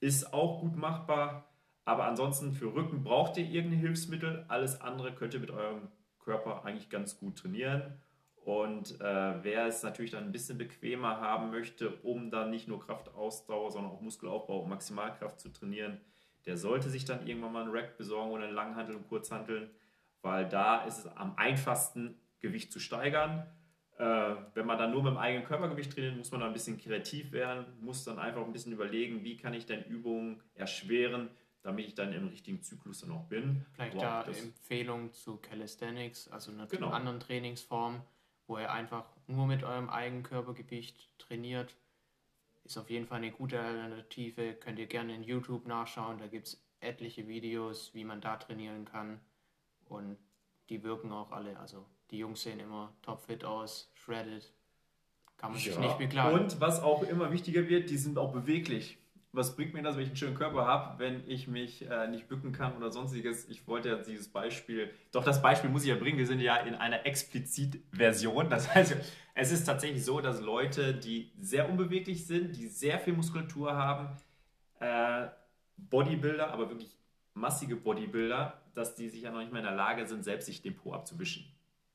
Ist 0.00 0.32
auch 0.32 0.62
gut 0.62 0.74
machbar, 0.74 1.52
aber 1.84 2.06
ansonsten 2.06 2.54
für 2.54 2.74
Rücken 2.74 3.04
braucht 3.04 3.36
ihr 3.36 3.44
irgendein 3.44 3.80
Hilfsmittel. 3.80 4.46
Alles 4.48 4.80
andere 4.80 5.12
könnt 5.12 5.34
ihr 5.34 5.40
mit 5.40 5.50
eurem 5.50 5.88
Körper 6.18 6.64
eigentlich 6.64 6.88
ganz 6.88 7.18
gut 7.18 7.36
trainieren. 7.36 8.00
Und 8.44 9.00
äh, 9.00 9.44
wer 9.44 9.66
es 9.66 9.82
natürlich 9.84 10.10
dann 10.10 10.24
ein 10.24 10.32
bisschen 10.32 10.58
bequemer 10.58 11.20
haben 11.20 11.50
möchte, 11.50 11.90
um 12.02 12.30
dann 12.30 12.50
nicht 12.50 12.66
nur 12.66 12.80
Kraftausdauer, 12.80 13.70
sondern 13.70 13.92
auch 13.92 14.00
Muskelaufbau 14.00 14.62
und 14.62 14.68
Maximalkraft 14.68 15.38
zu 15.38 15.50
trainieren, 15.50 16.00
der 16.46 16.56
sollte 16.56 16.90
sich 16.90 17.04
dann 17.04 17.26
irgendwann 17.26 17.52
mal 17.52 17.62
einen 17.62 17.72
Rack 17.72 17.96
besorgen 17.96 18.32
oder 18.32 18.44
einen 18.44 18.54
Langhantel 18.54 18.96
und 18.96 19.08
Kurzhanteln, 19.08 19.70
weil 20.22 20.48
da 20.48 20.84
ist 20.84 20.98
es 20.98 21.06
am 21.16 21.36
einfachsten, 21.36 22.18
Gewicht 22.40 22.72
zu 22.72 22.80
steigern. 22.80 23.46
Äh, 23.98 24.34
wenn 24.54 24.66
man 24.66 24.76
dann 24.76 24.90
nur 24.90 25.04
mit 25.04 25.12
dem 25.12 25.18
eigenen 25.18 25.46
Körpergewicht 25.46 25.92
trainiert, 25.92 26.16
muss 26.16 26.32
man 26.32 26.40
dann 26.40 26.50
ein 26.50 26.54
bisschen 26.54 26.78
kreativ 26.78 27.30
werden, 27.30 27.66
muss 27.80 28.02
dann 28.02 28.18
einfach 28.18 28.44
ein 28.44 28.52
bisschen 28.52 28.72
überlegen, 28.72 29.22
wie 29.22 29.36
kann 29.36 29.54
ich 29.54 29.66
denn 29.66 29.84
Übungen 29.84 30.42
erschweren, 30.54 31.30
damit 31.62 31.86
ich 31.86 31.94
dann 31.94 32.12
im 32.12 32.26
richtigen 32.26 32.60
Zyklus 32.60 33.00
dann 33.00 33.12
auch 33.12 33.28
bin. 33.28 33.64
Vielleicht 33.74 33.94
wow, 33.94 34.02
da 34.02 34.22
Empfehlung 34.24 35.12
zu 35.12 35.36
Calisthenics, 35.36 36.26
also 36.28 36.50
einer 36.50 36.66
genau. 36.66 36.88
anderen 36.88 37.20
Trainingsform, 37.20 38.02
wo 38.52 38.58
ihr 38.58 38.70
einfach 38.70 39.06
nur 39.26 39.46
mit 39.46 39.64
eurem 39.64 39.90
eigenen 39.90 40.22
Körpergewicht 40.22 41.18
trainiert 41.18 41.74
ist 42.64 42.78
auf 42.78 42.90
jeden 42.90 43.06
Fall 43.06 43.18
eine 43.18 43.32
gute 43.32 43.60
Alternative. 43.60 44.54
Könnt 44.54 44.78
ihr 44.78 44.86
gerne 44.86 45.14
in 45.14 45.22
YouTube 45.22 45.66
nachschauen. 45.66 46.18
Da 46.18 46.26
gibt 46.26 46.48
es 46.48 46.64
etliche 46.80 47.26
Videos, 47.26 47.92
wie 47.94 48.04
man 48.04 48.20
da 48.20 48.36
trainieren 48.36 48.84
kann. 48.84 49.20
Und 49.88 50.16
die 50.68 50.82
wirken 50.82 51.12
auch 51.12 51.32
alle. 51.32 51.58
Also 51.58 51.84
die 52.10 52.18
Jungs 52.18 52.42
sehen 52.42 52.60
immer 52.60 52.92
topfit 53.02 53.44
aus, 53.44 53.90
shredded. 53.94 54.52
Kann 55.36 55.52
man 55.52 55.60
ja. 55.60 55.72
sich 55.72 55.78
nicht 55.78 55.98
beklagen. 55.98 56.38
Und 56.38 56.60
was 56.60 56.80
auch 56.80 57.02
immer 57.02 57.32
wichtiger 57.32 57.68
wird, 57.68 57.90
die 57.90 57.98
sind 57.98 58.16
auch 58.16 58.32
beweglich 58.32 58.98
was 59.32 59.56
bringt 59.56 59.72
mir 59.72 59.82
das, 59.82 59.96
wenn 59.96 60.02
ich 60.02 60.08
einen 60.10 60.16
schönen 60.16 60.34
Körper 60.34 60.66
habe, 60.66 60.98
wenn 60.98 61.26
ich 61.26 61.48
mich 61.48 61.88
äh, 61.88 62.06
nicht 62.08 62.28
bücken 62.28 62.52
kann 62.52 62.76
oder 62.76 62.90
sonstiges? 62.90 63.48
Ich 63.48 63.66
wollte 63.66 63.88
ja 63.88 63.96
dieses 63.96 64.28
Beispiel, 64.28 64.90
doch 65.10 65.24
das 65.24 65.40
Beispiel 65.40 65.70
muss 65.70 65.84
ich 65.84 65.88
ja 65.88 65.94
bringen, 65.94 66.18
wir 66.18 66.26
sind 66.26 66.40
ja 66.40 66.56
in 66.56 66.74
einer 66.74 67.06
Explizit-Version. 67.06 68.50
Das 68.50 68.74
heißt, 68.74 68.94
es 69.34 69.52
ist 69.52 69.64
tatsächlich 69.64 70.04
so, 70.04 70.20
dass 70.20 70.40
Leute, 70.40 70.94
die 70.94 71.32
sehr 71.40 71.70
unbeweglich 71.70 72.26
sind, 72.26 72.56
die 72.56 72.68
sehr 72.68 72.98
viel 72.98 73.14
Muskulatur 73.14 73.74
haben, 73.74 74.14
äh, 74.80 75.28
Bodybuilder, 75.78 76.52
aber 76.52 76.68
wirklich 76.68 76.94
massige 77.32 77.76
Bodybuilder, 77.76 78.60
dass 78.74 78.94
die 78.94 79.08
sich 79.08 79.22
ja 79.22 79.30
noch 79.30 79.40
nicht 79.40 79.52
mehr 79.52 79.62
in 79.62 79.66
der 79.66 79.76
Lage 79.76 80.06
sind, 80.06 80.24
selbst 80.24 80.46
sich 80.46 80.60
den 80.60 80.76
Po 80.76 80.92
abzuwischen. 80.92 81.46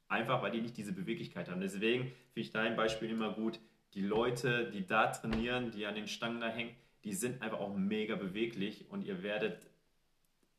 Einfach, 0.07 0.41
weil 0.41 0.51
die 0.51 0.61
nicht 0.61 0.77
diese 0.77 0.93
Beweglichkeit 0.93 1.49
haben. 1.49 1.61
Deswegen 1.61 2.05
finde 2.05 2.15
ich 2.35 2.51
dein 2.51 2.75
Beispiel 2.75 3.11
immer 3.11 3.33
gut. 3.33 3.59
Die 3.93 4.01
Leute, 4.01 4.71
die 4.71 4.87
da 4.87 5.07
trainieren, 5.07 5.69
die 5.71 5.85
an 5.85 5.95
den 5.95 6.07
Stangen 6.07 6.41
da 6.41 6.47
hängen, 6.47 6.75
die 7.03 7.13
sind 7.13 7.41
einfach 7.41 7.59
auch 7.59 7.75
mega 7.75 8.15
beweglich 8.15 8.89
und 8.89 9.03
ihr 9.03 9.23
werdet 9.23 9.67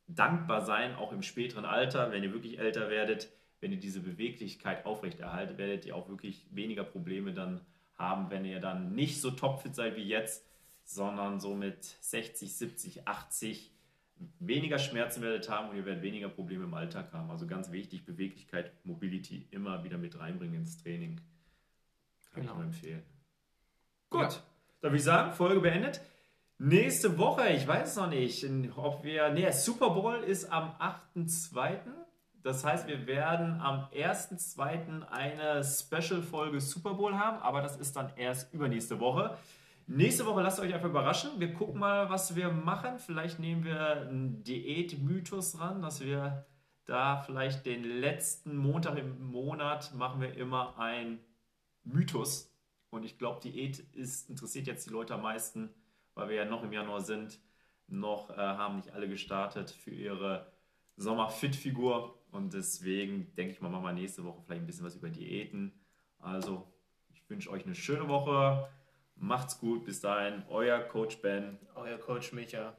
dankbar 0.07 0.65
sein, 0.65 0.95
auch 0.95 1.13
im 1.13 1.23
späteren 1.23 1.65
Alter, 1.65 2.11
wenn 2.13 2.23
ihr 2.23 2.33
wirklich 2.33 2.59
älter 2.59 2.89
werdet, 2.89 3.29
wenn 3.61 3.73
ihr 3.73 3.81
diese 3.81 4.01
Beweglichkeit 4.01 4.87
aufrechterhaltet, 4.87 5.59
werdet 5.59 5.85
ihr 5.85 5.97
auch 5.97 6.09
wirklich 6.09 6.47
weniger 6.51 6.85
Probleme 6.85 7.33
dann 7.33 7.61
haben, 7.97 8.31
wenn 8.31 8.45
ihr 8.45 8.61
dann 8.61 8.95
nicht 8.95 9.21
so 9.21 9.31
topfit 9.31 9.75
seid 9.75 9.97
wie 9.97 10.05
jetzt, 10.05 10.47
sondern 10.85 11.41
so 11.41 11.55
mit 11.55 11.85
60, 11.85 12.57
70, 12.57 13.09
80 13.09 13.73
weniger 14.41 14.79
Schmerzen 14.79 15.23
werdet 15.23 15.49
haben 15.49 15.71
und 15.71 15.77
ihr 15.77 15.85
werdet 15.85 16.03
weniger 16.03 16.29
Probleme 16.29 16.65
im 16.65 16.75
Alltag 16.75 17.13
haben. 17.13 17.31
Also 17.31 17.47
ganz 17.47 17.71
wichtig, 17.71 18.05
Beweglichkeit, 18.05 18.73
Mobility 18.85 19.47
immer 19.51 19.85
wieder 19.85 19.99
mit 19.99 20.19
reinbringen 20.19 20.57
ins 20.57 20.77
Training. 20.79 21.21
Kann 22.33 22.43
genau. 22.43 22.53
ich 22.53 22.57
nur 22.57 22.65
empfehlen. 22.67 23.03
Gut, 24.11 24.21
ja. 24.23 24.29
dann 24.81 24.91
würde 24.91 24.97
ich 24.97 25.05
sagen, 25.05 25.33
Folge 25.33 25.61
beendet. 25.61 26.01
Nächste 26.61 27.17
Woche, 27.19 27.51
ich 27.51 27.69
weiß 27.69 27.95
noch 27.99 28.09
nicht, 28.09 28.45
ob 28.75 29.05
wir. 29.05 29.31
Nee, 29.31 29.49
Super 29.53 29.91
Bowl 29.91 30.17
ist 30.17 30.51
am 30.51 30.75
8.2. 31.15 31.79
Das 32.43 32.65
heißt, 32.65 32.89
wir 32.89 33.07
werden 33.07 33.61
am 33.61 33.87
1.2. 33.93 35.07
eine 35.09 35.63
Special-Folge 35.63 36.61
Super 36.61 36.95
Bowl 36.95 37.15
haben, 37.15 37.39
aber 37.39 37.63
das 37.63 37.77
ist 37.77 37.95
dann 37.95 38.11
erst 38.17 38.53
übernächste 38.53 38.99
Woche. 38.99 39.39
Nächste 39.87 40.27
Woche 40.27 40.43
lasst 40.43 40.59
euch 40.59 40.75
einfach 40.75 40.89
überraschen. 40.89 41.31
Wir 41.39 41.55
gucken 41.55 41.79
mal, 41.79 42.11
was 42.11 42.35
wir 42.35 42.51
machen. 42.51 42.99
Vielleicht 42.99 43.39
nehmen 43.39 43.63
wir 43.63 44.09
einen 44.09 44.43
Diät-Mythos 44.43 45.61
ran, 45.61 45.81
dass 45.81 46.01
wir 46.01 46.45
da 46.87 47.19
vielleicht 47.19 47.67
den 47.67 47.85
letzten 47.85 48.57
Montag 48.57 48.99
im 48.99 49.31
Monat 49.31 49.95
machen 49.95 50.21
wir 50.21 50.35
immer 50.37 50.77
ein 50.77 51.21
Mythos. 51.85 52.53
Und 52.91 53.05
ich 53.05 53.17
glaube, 53.17 53.41
Diät 53.41 53.79
ist, 53.79 54.29
interessiert 54.29 54.67
jetzt 54.67 54.89
die 54.89 54.93
Leute 54.93 55.15
am 55.15 55.23
meisten 55.23 55.73
weil 56.19 56.31
wir 56.31 56.37
ja 56.37 56.45
noch 56.45 56.65
im 56.65 56.73
Januar 56.73 57.01
sind. 57.01 57.41
Noch 57.87 58.31
äh, 58.31 58.35
haben 58.37 58.77
nicht 58.77 58.91
alle 58.91 59.09
gestartet 59.09 59.71
für 59.71 59.93
ihre 59.93 60.51
Sommer-Fit-Figur. 60.97 62.19
Und 62.33 62.53
deswegen 62.53 63.33
denke 63.37 63.53
ich 63.53 63.61
mal, 63.61 63.69
machen 63.69 63.85
wir 63.85 63.93
nächste 63.93 64.25
Woche 64.25 64.43
vielleicht 64.43 64.63
ein 64.63 64.67
bisschen 64.67 64.85
was 64.85 64.97
über 64.97 65.11
Diäten. 65.11 65.81
Also, 66.19 66.67
ich 67.09 67.23
wünsche 67.31 67.51
euch 67.51 67.65
eine 67.65 67.77
schöne 67.77 68.09
Woche. 68.09 68.69
Macht's 69.15 69.61
gut. 69.61 69.85
Bis 69.85 70.01
dahin, 70.01 70.43
euer 70.49 70.81
Coach 70.81 71.23
Ben. 71.23 71.57
Euer 71.77 71.99
Coach 71.99 72.33
Micha. 72.33 72.77